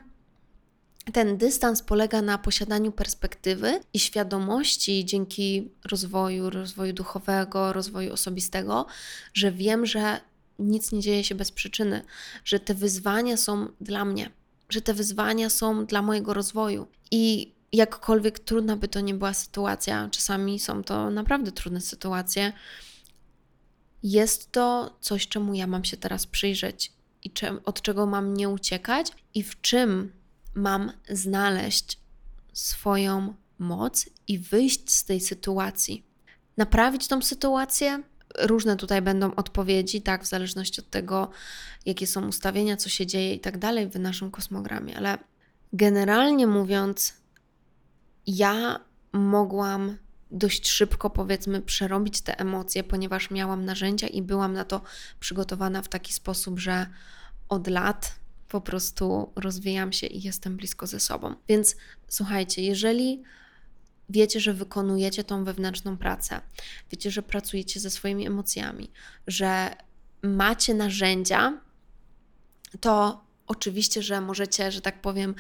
ten 1.12 1.38
dystans 1.38 1.82
polega 1.82 2.22
na 2.22 2.38
posiadaniu 2.38 2.92
perspektywy 2.92 3.80
i 3.94 4.00
świadomości 4.00 5.06
dzięki 5.06 5.72
rozwoju, 5.86 6.50
rozwoju 6.50 6.94
duchowego, 6.94 7.74
rozwoju 7.74 8.14
osobistego, 8.14 8.86
że 9.34 9.52
wiem, 9.52 9.86
że 9.86 10.20
nic 10.60 10.92
nie 10.92 11.02
dzieje 11.02 11.24
się 11.24 11.36
bez 11.36 11.52
przyczyny, 11.52 12.02
że 12.46 12.60
te 12.60 12.74
wyzwania 12.74 13.38
są 13.38 13.68
dla 13.82 14.06
mnie, 14.06 14.30
że 14.70 14.82
te 14.82 14.94
wyzwania 14.94 15.50
są 15.50 15.86
dla 15.86 16.02
mojego 16.02 16.34
rozwoju. 16.34 16.88
I 17.12 17.54
jakkolwiek 17.72 18.40
trudna 18.40 18.78
by 18.78 18.88
to 18.88 19.00
nie 19.00 19.14
była 19.14 19.34
sytuacja, 19.34 20.10
czasami 20.12 20.60
są 20.60 20.84
to 20.84 21.10
naprawdę 21.10 21.52
trudne 21.52 21.82
sytuacje, 21.82 22.54
jest 24.04 24.52
to 24.52 24.98
coś, 25.00 25.28
czemu 25.28 25.54
ja 25.54 25.68
mam 25.68 25.84
się 25.86 25.98
teraz 25.98 26.28
przyjrzeć 26.28 26.92
i 27.24 27.32
od 27.66 27.82
czego 27.82 28.06
mam 28.06 28.34
nie 28.34 28.50
uciekać 28.50 29.12
i 29.34 29.44
w 29.44 29.62
czym 29.62 30.12
mam 30.56 30.92
znaleźć 31.10 32.00
swoją 32.54 33.34
moc 33.60 34.10
i 34.28 34.40
wyjść 34.40 34.92
z 34.92 35.06
tej 35.06 35.22
sytuacji. 35.22 36.06
Naprawić 36.58 37.08
tą 37.08 37.22
sytuację? 37.22 38.04
Różne 38.40 38.76
tutaj 38.76 39.02
będą 39.02 39.36
odpowiedzi, 39.36 40.02
tak, 40.02 40.24
w 40.24 40.28
zależności 40.28 40.82
od 40.82 40.90
tego, 40.90 41.30
jakie 41.86 42.08
są 42.08 42.28
ustawienia, 42.28 42.78
co 42.78 42.90
się 42.90 43.06
dzieje 43.06 43.34
i 43.34 43.40
tak 43.40 43.58
dalej 43.58 43.90
w 43.90 44.00
naszym 44.00 44.32
kosmogramie, 44.32 44.98
ale 44.98 45.18
generalnie 45.74 46.48
mówiąc, 46.48 47.14
ja 48.28 48.80
mogłam 49.14 49.98
dość 50.32 50.70
szybko, 50.70 51.10
powiedzmy, 51.10 51.62
przerobić 51.62 52.22
te 52.22 52.40
emocje, 52.40 52.84
ponieważ 52.84 53.32
miałam 53.32 53.66
narzędzia 53.66 54.08
i 54.08 54.22
byłam 54.22 54.54
na 54.54 54.66
to 54.66 54.82
przygotowana 55.20 55.82
w 55.82 55.88
taki 55.88 56.14
sposób, 56.14 56.60
że 56.60 56.88
od 57.50 57.68
lat 57.68 58.16
po 58.54 58.62
prostu 58.62 59.32
rozwijam 59.36 59.94
się 59.94 60.08
i 60.08 60.22
jestem 60.22 60.58
blisko 60.58 60.88
ze 60.88 61.00
sobą. 61.00 61.36
Więc 61.48 61.76
słuchajcie, 62.08 62.62
jeżeli 62.62 63.24
wiecie, 64.10 64.40
że 64.40 64.54
wykonujecie 64.54 65.24
tą 65.24 65.44
wewnętrzną 65.44 65.98
pracę, 65.98 66.42
wiecie, 66.92 67.12
że 67.12 67.24
pracujecie 67.24 67.80
ze 67.80 67.90
swoimi 67.90 68.28
emocjami, 68.28 68.92
że 69.28 69.76
macie 70.22 70.74
narzędzia, 70.74 71.62
to 72.80 73.24
oczywiście, 73.48 74.02
że 74.02 74.22
możecie, 74.22 74.72
że 74.72 74.82
tak 74.82 75.02
powiem, 75.02 75.36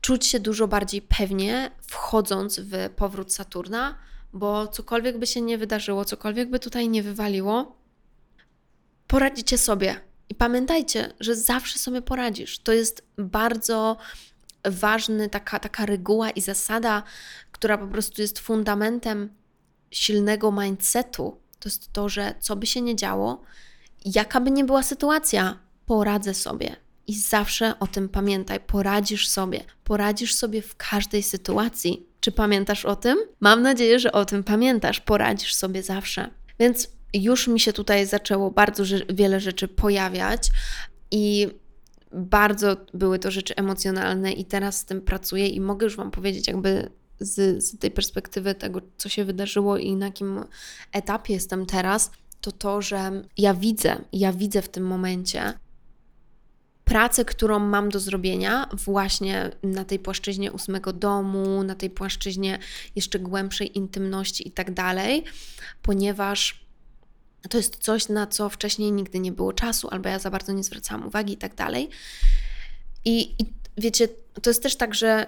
czuć 0.00 0.26
się 0.26 0.40
dużo 0.40 0.68
bardziej 0.68 1.02
pewnie, 1.02 1.70
wchodząc 1.82 2.60
w 2.60 2.90
powrót 2.96 3.32
Saturna, 3.32 3.98
bo 4.32 4.68
cokolwiek 4.68 5.18
by 5.18 5.26
się 5.26 5.40
nie 5.40 5.58
wydarzyło, 5.58 6.04
cokolwiek 6.04 6.50
by 6.50 6.58
tutaj 6.58 6.88
nie 6.88 7.02
wywaliło, 7.02 7.76
poradzicie 9.06 9.58
sobie 9.58 10.05
i 10.28 10.34
pamiętajcie, 10.34 11.12
że 11.20 11.34
zawsze 11.34 11.78
sobie 11.78 12.02
poradzisz. 12.02 12.58
To 12.58 12.72
jest 12.72 13.02
bardzo 13.18 13.96
ważny, 14.64 15.28
taka, 15.28 15.58
taka 15.58 15.86
reguła 15.86 16.30
i 16.30 16.40
zasada, 16.40 17.02
która 17.52 17.78
po 17.78 17.86
prostu 17.86 18.22
jest 18.22 18.38
fundamentem 18.38 19.30
silnego 19.90 20.52
mindsetu. 20.52 21.36
To 21.60 21.68
jest 21.68 21.92
to, 21.92 22.08
że 22.08 22.34
co 22.40 22.56
by 22.56 22.66
się 22.66 22.80
nie 22.80 22.96
działo, 22.96 23.42
jaka 24.04 24.40
by 24.40 24.50
nie 24.50 24.64
była 24.64 24.82
sytuacja, 24.82 25.58
poradzę 25.86 26.34
sobie. 26.34 26.76
I 27.06 27.14
zawsze 27.14 27.78
o 27.78 27.86
tym 27.86 28.08
pamiętaj, 28.08 28.60
poradzisz 28.60 29.28
sobie, 29.28 29.64
poradzisz 29.84 30.34
sobie 30.34 30.62
w 30.62 30.76
każdej 30.76 31.22
sytuacji. 31.22 32.06
Czy 32.20 32.32
pamiętasz 32.32 32.84
o 32.84 32.96
tym? 32.96 33.18
Mam 33.40 33.62
nadzieję, 33.62 33.98
że 33.98 34.12
o 34.12 34.24
tym 34.24 34.44
pamiętasz, 34.44 35.00
poradzisz 35.00 35.54
sobie 35.54 35.82
zawsze. 35.82 36.30
Więc 36.58 36.88
już 37.22 37.48
mi 37.48 37.60
się 37.60 37.72
tutaj 37.72 38.06
zaczęło 38.06 38.50
bardzo 38.50 38.84
wiele 39.08 39.40
rzeczy 39.40 39.68
pojawiać 39.68 40.50
i 41.10 41.48
bardzo 42.12 42.76
były 42.94 43.18
to 43.18 43.30
rzeczy 43.30 43.56
emocjonalne 43.56 44.32
i 44.32 44.44
teraz 44.44 44.78
z 44.78 44.84
tym 44.84 45.00
pracuję 45.00 45.48
i 45.48 45.60
mogę 45.60 45.84
już 45.84 45.96
Wam 45.96 46.10
powiedzieć 46.10 46.46
jakby 46.46 46.90
z, 47.20 47.64
z 47.64 47.78
tej 47.78 47.90
perspektywy 47.90 48.54
tego, 48.54 48.80
co 48.96 49.08
się 49.08 49.24
wydarzyło 49.24 49.78
i 49.78 49.96
na 49.96 50.06
jakim 50.06 50.44
etapie 50.92 51.34
jestem 51.34 51.66
teraz, 51.66 52.10
to 52.40 52.52
to, 52.52 52.82
że 52.82 53.22
ja 53.38 53.54
widzę, 53.54 53.96
ja 54.12 54.32
widzę 54.32 54.62
w 54.62 54.68
tym 54.68 54.86
momencie 54.86 55.52
pracę, 56.84 57.24
którą 57.24 57.58
mam 57.58 57.88
do 57.88 58.00
zrobienia 58.00 58.68
właśnie 58.72 59.50
na 59.62 59.84
tej 59.84 59.98
płaszczyźnie 59.98 60.52
ósmego 60.52 60.92
domu, 60.92 61.62
na 61.62 61.74
tej 61.74 61.90
płaszczyźnie 61.90 62.58
jeszcze 62.96 63.18
głębszej 63.18 63.78
intymności 63.78 64.48
i 64.48 64.50
tak 64.50 64.74
dalej, 64.74 65.24
ponieważ 65.82 66.65
to 67.48 67.56
jest 67.56 67.76
coś, 67.76 68.08
na 68.08 68.26
co 68.26 68.48
wcześniej 68.48 68.92
nigdy 68.92 69.20
nie 69.20 69.32
było 69.32 69.52
czasu, 69.52 69.88
albo 69.90 70.08
ja 70.08 70.18
za 70.18 70.30
bardzo 70.30 70.52
nie 70.52 70.64
zwracałam 70.64 71.06
uwagi 71.06 71.32
i 71.32 71.36
tak 71.36 71.54
dalej. 71.54 71.88
I, 73.04 73.42
i 73.42 73.52
wiecie, 73.78 74.08
to 74.42 74.50
jest 74.50 74.62
też 74.62 74.76
tak, 74.76 74.94
że 74.94 75.26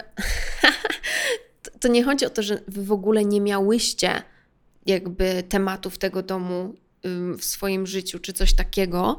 to 1.81 1.87
nie 1.87 2.03
chodzi 2.03 2.25
o 2.25 2.29
to, 2.29 2.43
że 2.43 2.61
wy 2.67 2.83
w 2.85 2.91
ogóle 2.91 3.25
nie 3.25 3.41
miałyście 3.41 4.21
jakby 4.85 5.43
tematów 5.49 5.97
tego 5.97 6.23
domu 6.23 6.75
w 7.37 7.45
swoim 7.45 7.87
życiu, 7.87 8.19
czy 8.19 8.33
coś 8.33 8.53
takiego, 8.53 9.17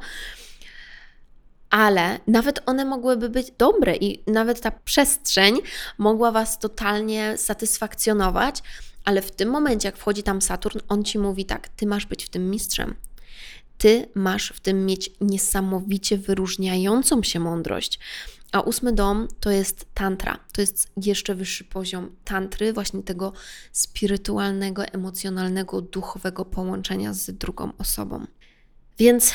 ale 1.69 2.19
nawet 2.27 2.59
one 2.65 2.85
mogłyby 2.85 3.29
być 3.29 3.51
dobre 3.51 3.95
i 3.95 4.31
nawet 4.31 4.61
ta 4.61 4.71
przestrzeń 4.71 5.55
mogła 5.97 6.31
Was 6.31 6.59
totalnie 6.59 7.37
satysfakcjonować, 7.37 8.61
ale 9.05 9.21
w 9.21 9.31
tym 9.31 9.49
momencie, 9.49 9.87
jak 9.87 9.97
wchodzi 9.97 10.23
tam 10.23 10.41
Saturn, 10.41 10.79
on 10.89 11.03
ci 11.03 11.19
mówi 11.19 11.45
tak: 11.45 11.69
Ty 11.69 11.85
masz 11.85 12.05
być 12.05 12.25
w 12.25 12.29
tym 12.29 12.49
mistrzem. 12.49 12.95
Ty 13.77 14.09
masz 14.15 14.53
w 14.55 14.59
tym 14.59 14.85
mieć 14.85 15.11
niesamowicie 15.21 16.17
wyróżniającą 16.17 17.23
się 17.23 17.39
mądrość. 17.39 17.99
A 18.51 18.61
ósmy 18.61 18.93
dom 18.93 19.27
to 19.39 19.51
jest 19.51 19.85
tantra, 19.93 20.39
to 20.53 20.61
jest 20.61 20.91
jeszcze 20.97 21.35
wyższy 21.35 21.63
poziom 21.63 22.15
tantry, 22.23 22.73
właśnie 22.73 23.03
tego 23.03 23.33
spirytualnego, 23.71 24.85
emocjonalnego, 24.85 25.81
duchowego 25.81 26.45
połączenia 26.45 27.13
z 27.13 27.31
drugą 27.31 27.71
osobą. 27.77 28.25
Więc 28.99 29.33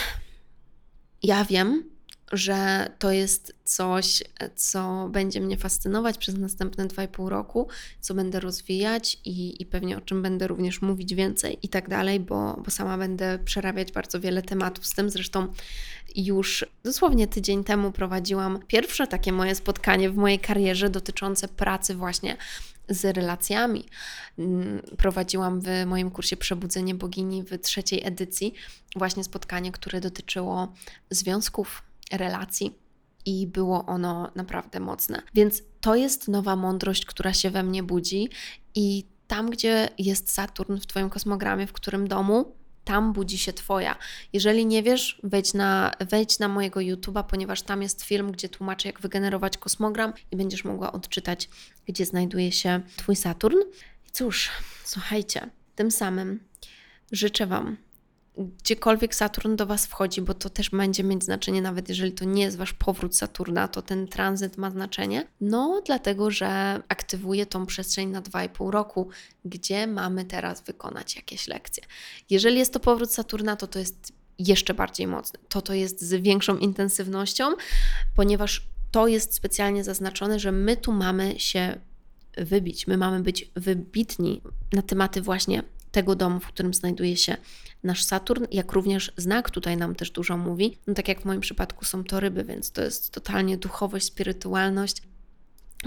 ja 1.22 1.44
wiem, 1.44 1.84
że 2.32 2.88
to 2.98 3.10
jest 3.10 3.54
coś, 3.64 4.22
co 4.54 5.08
będzie 5.12 5.40
mnie 5.40 5.56
fascynować 5.56 6.18
przez 6.18 6.38
następne 6.38 6.86
2,5 6.86 7.28
roku, 7.28 7.68
co 8.00 8.14
będę 8.14 8.40
rozwijać 8.40 9.18
i, 9.24 9.62
i 9.62 9.66
pewnie 9.66 9.98
o 9.98 10.00
czym 10.00 10.22
będę 10.22 10.46
również 10.46 10.82
mówić 10.82 11.14
więcej 11.14 11.58
i 11.62 11.68
tak 11.68 11.88
dalej, 11.88 12.20
bo, 12.20 12.60
bo 12.64 12.70
sama 12.70 12.98
będę 12.98 13.38
przerabiać 13.44 13.92
bardzo 13.92 14.20
wiele 14.20 14.42
tematów 14.42 14.86
z 14.86 14.94
tym. 14.94 15.10
Zresztą 15.10 15.52
już 16.16 16.64
dosłownie 16.84 17.26
tydzień 17.26 17.64
temu 17.64 17.92
prowadziłam 17.92 18.58
pierwsze 18.66 19.06
takie 19.06 19.32
moje 19.32 19.54
spotkanie 19.54 20.10
w 20.10 20.16
mojej 20.16 20.38
karierze 20.38 20.90
dotyczące 20.90 21.48
pracy 21.48 21.94
właśnie 21.94 22.36
z 22.88 23.16
relacjami. 23.16 23.84
Mm, 24.38 24.82
prowadziłam 24.96 25.60
w 25.60 25.68
moim 25.86 26.10
kursie 26.10 26.36
Przebudzenie 26.36 26.94
Bogini 26.94 27.42
w 27.42 27.58
trzeciej 27.58 28.06
edycji 28.06 28.54
właśnie 28.96 29.24
spotkanie, 29.24 29.72
które 29.72 30.00
dotyczyło 30.00 30.72
związków 31.10 31.82
relacji 32.12 32.78
i 33.26 33.46
było 33.46 33.86
ono 33.86 34.30
naprawdę 34.34 34.80
mocne. 34.80 35.22
Więc 35.34 35.62
to 35.80 35.94
jest 35.94 36.28
nowa 36.28 36.56
mądrość, 36.56 37.06
która 37.06 37.32
się 37.32 37.50
we 37.50 37.62
mnie 37.62 37.82
budzi 37.82 38.28
i 38.74 39.04
tam, 39.26 39.50
gdzie 39.50 39.88
jest 39.98 40.30
Saturn 40.30 40.76
w 40.76 40.86
Twoim 40.86 41.10
kosmogramie, 41.10 41.66
w 41.66 41.72
którym 41.72 42.08
domu, 42.08 42.56
tam 42.84 43.12
budzi 43.12 43.38
się 43.38 43.52
Twoja. 43.52 43.96
Jeżeli 44.32 44.66
nie 44.66 44.82
wiesz, 44.82 45.20
wejdź 45.22 45.54
na, 45.54 45.92
wejdź 46.10 46.38
na 46.38 46.48
mojego 46.48 46.80
YouTube'a, 46.80 47.24
ponieważ 47.24 47.62
tam 47.62 47.82
jest 47.82 48.02
film, 48.02 48.32
gdzie 48.32 48.48
tłumaczę, 48.48 48.88
jak 48.88 49.00
wygenerować 49.00 49.58
kosmogram 49.58 50.12
i 50.30 50.36
będziesz 50.36 50.64
mogła 50.64 50.92
odczytać, 50.92 51.48
gdzie 51.86 52.06
znajduje 52.06 52.52
się 52.52 52.80
Twój 52.96 53.16
Saturn. 53.16 53.56
I 54.08 54.10
cóż, 54.10 54.50
słuchajcie, 54.84 55.50
tym 55.74 55.90
samym 55.90 56.40
życzę 57.12 57.46
Wam 57.46 57.76
gdziekolwiek 58.36 59.14
Saturn 59.14 59.56
do 59.56 59.66
Was 59.66 59.86
wchodzi, 59.86 60.22
bo 60.22 60.34
to 60.34 60.50
też 60.50 60.70
będzie 60.70 61.04
mieć 61.04 61.24
znaczenie, 61.24 61.62
nawet 61.62 61.88
jeżeli 61.88 62.12
to 62.12 62.24
nie 62.24 62.42
jest 62.42 62.56
Wasz 62.56 62.72
powrót 62.72 63.16
Saturna, 63.16 63.68
to 63.68 63.82
ten 63.82 64.08
tranzyt 64.08 64.56
ma 64.56 64.70
znaczenie. 64.70 65.26
No, 65.40 65.82
dlatego, 65.86 66.30
że 66.30 66.80
aktywuje 66.88 67.46
tą 67.46 67.66
przestrzeń 67.66 68.08
na 68.08 68.22
2,5 68.22 68.70
roku, 68.70 69.08
gdzie 69.44 69.86
mamy 69.86 70.24
teraz 70.24 70.62
wykonać 70.62 71.16
jakieś 71.16 71.48
lekcje. 71.48 71.82
Jeżeli 72.30 72.58
jest 72.58 72.72
to 72.72 72.80
powrót 72.80 73.12
Saturna, 73.12 73.56
to 73.56 73.66
to 73.66 73.78
jest 73.78 74.12
jeszcze 74.38 74.74
bardziej 74.74 75.06
mocne. 75.06 75.38
To 75.48 75.62
to 75.62 75.74
jest 75.74 76.00
z 76.00 76.14
większą 76.22 76.58
intensywnością, 76.58 77.44
ponieważ 78.16 78.68
to 78.90 79.06
jest 79.06 79.34
specjalnie 79.34 79.84
zaznaczone, 79.84 80.40
że 80.40 80.52
my 80.52 80.76
tu 80.76 80.92
mamy 80.92 81.40
się 81.40 81.80
wybić, 82.36 82.86
my 82.86 82.96
mamy 82.96 83.20
być 83.20 83.50
wybitni 83.54 84.42
na 84.72 84.82
tematy 84.82 85.22
właśnie 85.22 85.62
tego 85.92 86.14
domu, 86.14 86.40
w 86.40 86.46
którym 86.46 86.74
znajduje 86.74 87.16
się 87.16 87.36
nasz 87.82 88.04
Saturn, 88.04 88.44
jak 88.50 88.72
również 88.72 89.12
znak 89.16 89.50
tutaj 89.50 89.76
nam 89.76 89.94
też 89.94 90.10
dużo 90.10 90.36
mówi. 90.36 90.78
No 90.86 90.94
tak 90.94 91.08
jak 91.08 91.20
w 91.20 91.24
moim 91.24 91.40
przypadku 91.40 91.84
są 91.84 92.04
to 92.04 92.20
ryby, 92.20 92.44
więc 92.44 92.72
to 92.72 92.82
jest 92.82 93.10
totalnie 93.10 93.56
duchowość, 93.56 94.06
spirytualność, 94.06 95.02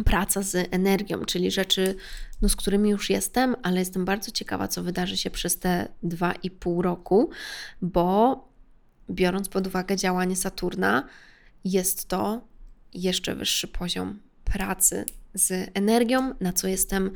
praca 0.06 0.42
z 0.42 0.68
energią, 0.74 1.26
czyli 1.26 1.52
rzeczy, 1.52 1.96
no, 2.42 2.50
z 2.50 2.56
którymi 2.56 2.90
już 2.90 3.10
jestem, 3.10 3.56
ale 3.64 3.80
jestem 3.80 4.06
bardzo 4.06 4.32
ciekawa, 4.32 4.68
co 4.68 4.84
wydarzy 4.84 5.18
się 5.18 5.30
przez 5.30 5.60
te 5.60 5.88
dwa 6.04 6.34
i 6.44 6.52
pół 6.52 6.82
roku, 6.82 7.30
bo 7.82 8.50
biorąc 9.10 9.50
pod 9.50 9.68
uwagę 9.68 9.96
działanie 9.96 10.36
Saturna, 10.36 11.04
jest 11.64 12.08
to 12.08 12.42
jeszcze 12.94 13.36
wyższy 13.36 13.68
poziom 13.68 14.20
pracy 14.44 15.06
z 15.34 15.72
energią, 15.74 16.34
na 16.40 16.54
co 16.54 16.68
jestem 16.68 17.12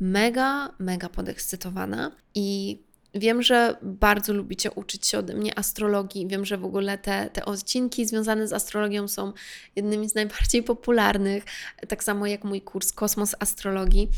mega, 0.00 0.74
mega 0.78 1.08
podekscytowana 1.08 2.12
i 2.34 2.78
Wiem, 3.18 3.42
że 3.42 3.76
bardzo 3.82 4.32
lubicie 4.32 4.70
uczyć 4.70 5.06
się 5.06 5.18
ode 5.18 5.34
mnie 5.34 5.58
astrologii. 5.58 6.26
Wiem, 6.26 6.44
że 6.44 6.58
w 6.58 6.64
ogóle 6.64 6.98
te, 6.98 7.30
te 7.30 7.44
odcinki 7.44 8.06
związane 8.06 8.48
z 8.48 8.52
astrologią 8.52 9.08
są 9.08 9.32
jednymi 9.76 10.08
z 10.08 10.14
najbardziej 10.14 10.62
popularnych, 10.62 11.44
tak 11.88 12.04
samo 12.04 12.26
jak 12.26 12.44
mój 12.44 12.60
kurs 12.60 12.92
Kosmos 12.92 13.34
Astrologii. 13.40 14.08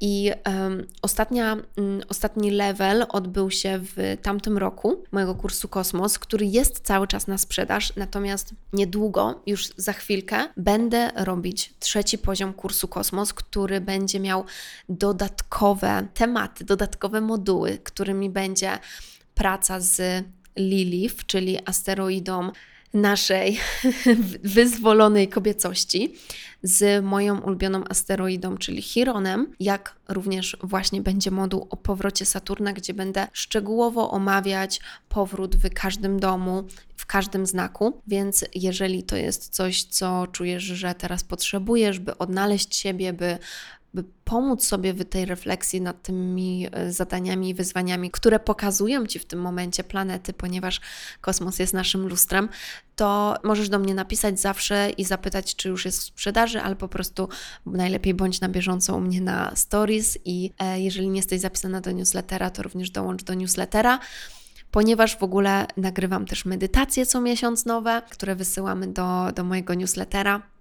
I 0.00 0.32
um, 0.46 0.86
ostatnia, 1.02 1.56
um, 1.76 2.02
ostatni 2.08 2.50
level 2.50 3.06
odbył 3.08 3.50
się 3.50 3.78
w 3.82 4.16
tamtym 4.22 4.58
roku 4.58 5.04
mojego 5.12 5.34
kursu 5.34 5.68
Kosmos, 5.68 6.18
który 6.18 6.46
jest 6.46 6.80
cały 6.80 7.06
czas 7.06 7.26
na 7.26 7.38
sprzedaż, 7.38 7.96
natomiast 7.96 8.54
niedługo, 8.72 9.42
już 9.46 9.68
za 9.76 9.92
chwilkę, 9.92 10.48
będę 10.56 11.10
robić 11.14 11.74
trzeci 11.80 12.18
poziom 12.18 12.52
kursu 12.52 12.88
Kosmos, 12.88 13.32
który 13.32 13.80
będzie 13.80 14.20
miał 14.20 14.44
dodatkowe 14.88 16.06
tematy, 16.14 16.64
dodatkowe 16.64 17.20
moduły, 17.20 17.78
którymi 17.78 18.30
będzie 18.30 18.78
praca 19.34 19.80
z 19.80 20.24
Lilith, 20.56 21.26
czyli 21.26 21.58
asteroidą 21.64 22.50
naszej 22.96 23.58
wyzwolonej 24.42 25.28
kobiecości 25.28 26.14
z 26.62 27.04
moją 27.04 27.40
ulubioną 27.40 27.84
asteroidą, 27.88 28.56
czyli 28.56 28.82
Chironem, 28.82 29.52
jak 29.60 29.96
również 30.08 30.56
właśnie 30.62 31.02
będzie 31.02 31.30
moduł 31.30 31.66
o 31.70 31.76
powrocie 31.76 32.26
Saturna, 32.26 32.72
gdzie 32.72 32.94
będę 32.94 33.28
szczegółowo 33.32 34.10
omawiać 34.10 34.80
powrót 35.08 35.56
w 35.56 35.74
każdym 35.74 36.20
domu, 36.20 36.64
w 36.96 37.06
każdym 37.06 37.46
znaku. 37.46 38.00
Więc 38.06 38.44
jeżeli 38.54 39.02
to 39.02 39.16
jest 39.16 39.48
coś, 39.48 39.84
co 39.84 40.26
czujesz, 40.32 40.62
że 40.62 40.94
teraz 40.94 41.24
potrzebujesz, 41.24 41.98
by 41.98 42.18
odnaleźć 42.18 42.76
siebie, 42.76 43.12
by 43.12 43.38
by 43.96 44.04
pomóc 44.24 44.66
sobie 44.66 44.92
w 44.92 45.04
tej 45.04 45.24
refleksji 45.24 45.80
nad 45.80 46.02
tymi 46.02 46.68
e, 46.72 46.92
zadaniami 46.92 47.48
i 47.48 47.54
wyzwaniami, 47.54 48.10
które 48.10 48.40
pokazują 48.40 49.06
Ci 49.06 49.18
w 49.18 49.24
tym 49.24 49.40
momencie 49.40 49.84
planety, 49.84 50.32
ponieważ 50.32 50.80
kosmos 51.20 51.58
jest 51.58 51.74
naszym 51.74 52.08
lustrem, 52.08 52.48
to 52.96 53.36
możesz 53.44 53.68
do 53.68 53.78
mnie 53.78 53.94
napisać 53.94 54.40
zawsze 54.40 54.90
i 54.90 55.04
zapytać, 55.04 55.56
czy 55.56 55.68
już 55.68 55.84
jest 55.84 56.00
w 56.00 56.02
sprzedaży, 56.02 56.60
albo 56.60 56.78
po 56.78 56.88
prostu 56.88 57.28
najlepiej 57.66 58.14
bądź 58.14 58.40
na 58.40 58.48
bieżąco 58.48 58.96
u 58.96 59.00
mnie 59.00 59.20
na 59.20 59.56
stories 59.56 60.18
i 60.24 60.52
e, 60.58 60.80
jeżeli 60.80 61.08
nie 61.08 61.16
jesteś 61.16 61.40
zapisana 61.40 61.80
do 61.80 61.92
newslettera, 61.92 62.50
to 62.50 62.62
również 62.62 62.90
dołącz 62.90 63.24
do 63.24 63.34
newslettera 63.34 63.98
ponieważ 64.70 65.18
w 65.18 65.22
ogóle 65.22 65.66
nagrywam 65.76 66.26
też 66.26 66.44
medytacje 66.44 67.06
co 67.06 67.20
miesiąc 67.20 67.66
nowe, 67.66 68.02
które 68.10 68.34
wysyłamy 68.34 68.86
do, 68.86 69.32
do 69.34 69.44
mojego 69.44 69.74
newslettera. 69.74 70.55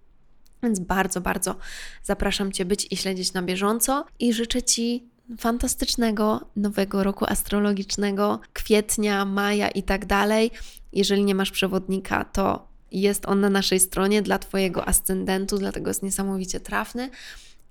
Więc 0.66 0.80
bardzo, 0.80 1.22
bardzo 1.22 1.56
zapraszam 2.04 2.52
Cię 2.52 2.66
być 2.66 2.88
i 2.92 2.98
śledzić 2.98 3.34
na 3.34 3.42
bieżąco 3.42 4.06
i 4.20 4.34
życzę 4.34 4.64
Ci 4.64 5.04
fantastycznego 5.38 6.42
nowego 6.56 7.04
roku 7.04 7.26
astrologicznego, 7.28 8.40
kwietnia, 8.54 9.26
maja 9.26 9.70
i 9.70 9.84
tak 9.84 10.06
dalej. 10.06 10.52
Jeżeli 10.94 11.24
nie 11.24 11.36
masz 11.36 11.52
przewodnika, 11.52 12.26
to 12.26 12.68
jest 12.92 13.26
on 13.26 13.40
na 13.40 13.50
naszej 13.50 13.80
stronie 13.80 14.22
dla 14.22 14.40
Twojego 14.40 14.88
ascendentu, 14.88 15.58
dlatego 15.58 15.90
jest 15.90 16.04
niesamowicie 16.04 16.60
trafny. 16.60 17.10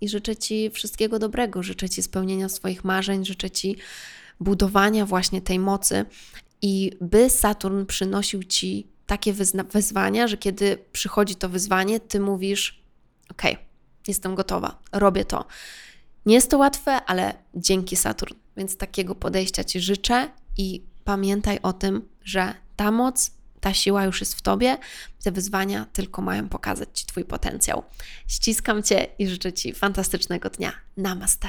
I 0.00 0.08
życzę 0.08 0.36
Ci 0.36 0.70
wszystkiego 0.70 1.18
dobrego, 1.18 1.62
życzę 1.62 1.88
Ci 1.88 2.02
spełnienia 2.02 2.48
swoich 2.48 2.84
marzeń, 2.84 3.24
życzę 3.24 3.50
Ci 3.50 3.76
budowania 4.40 5.06
właśnie 5.06 5.40
tej 5.40 5.58
mocy 5.58 6.04
i 6.62 6.90
by 7.00 7.30
Saturn 7.30 7.84
przynosił 7.86 8.44
Ci 8.44 8.86
takie 9.06 9.32
wyzwania, 9.72 10.28
że 10.28 10.36
kiedy 10.36 10.78
przychodzi 10.92 11.34
to 11.34 11.48
wyzwanie, 11.48 12.00
Ty 12.00 12.20
mówisz: 12.20 12.83
OK, 13.34 13.42
jestem 14.08 14.34
gotowa, 14.34 14.78
robię 14.92 15.24
to. 15.24 15.44
Nie 16.26 16.34
jest 16.34 16.50
to 16.50 16.58
łatwe, 16.58 16.92
ale 16.92 17.34
dzięki 17.54 17.96
Saturn. 17.96 18.34
Więc 18.56 18.76
takiego 18.76 19.14
podejścia 19.14 19.64
Ci 19.64 19.80
życzę 19.80 20.30
i 20.56 20.82
pamiętaj 21.04 21.58
o 21.62 21.72
tym, 21.72 22.08
że 22.24 22.54
ta 22.76 22.90
moc, 22.90 23.30
ta 23.60 23.74
siła 23.74 24.04
już 24.04 24.20
jest 24.20 24.34
w 24.34 24.42
tobie, 24.42 24.78
te 25.22 25.32
wyzwania 25.32 25.86
tylko 25.92 26.22
mają 26.22 26.48
pokazać 26.48 26.88
ci 26.94 27.06
twój 27.06 27.24
potencjał. 27.24 27.82
Ściskam 28.26 28.82
cię 28.82 29.06
i 29.18 29.28
życzę 29.28 29.52
ci 29.52 29.72
fantastycznego 29.72 30.50
dnia. 30.50 30.72
Namaste. 30.96 31.48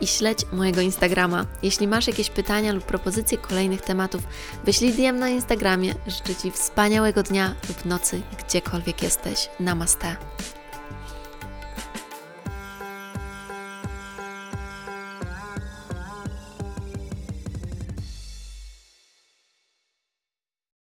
i 0.00 0.06
śledź 0.06 0.38
mojego 0.52 0.80
Instagrama. 0.80 1.46
Jeśli 1.62 1.88
masz 1.88 2.06
jakieś 2.06 2.30
pytania 2.30 2.72
lub 2.72 2.84
propozycje 2.84 3.38
kolejnych 3.38 3.80
tematów, 3.80 4.22
wyślij 4.64 4.92
DM 4.92 5.18
na 5.18 5.28
Instagramie. 5.28 5.94
Życzę 6.06 6.34
Ci 6.42 6.50
wspaniałego 6.50 7.22
dnia 7.22 7.54
lub 7.68 7.84
nocy, 7.84 8.22
gdziekolwiek 8.38 9.02
jesteś. 9.02 9.48
Namaste. 9.60 10.16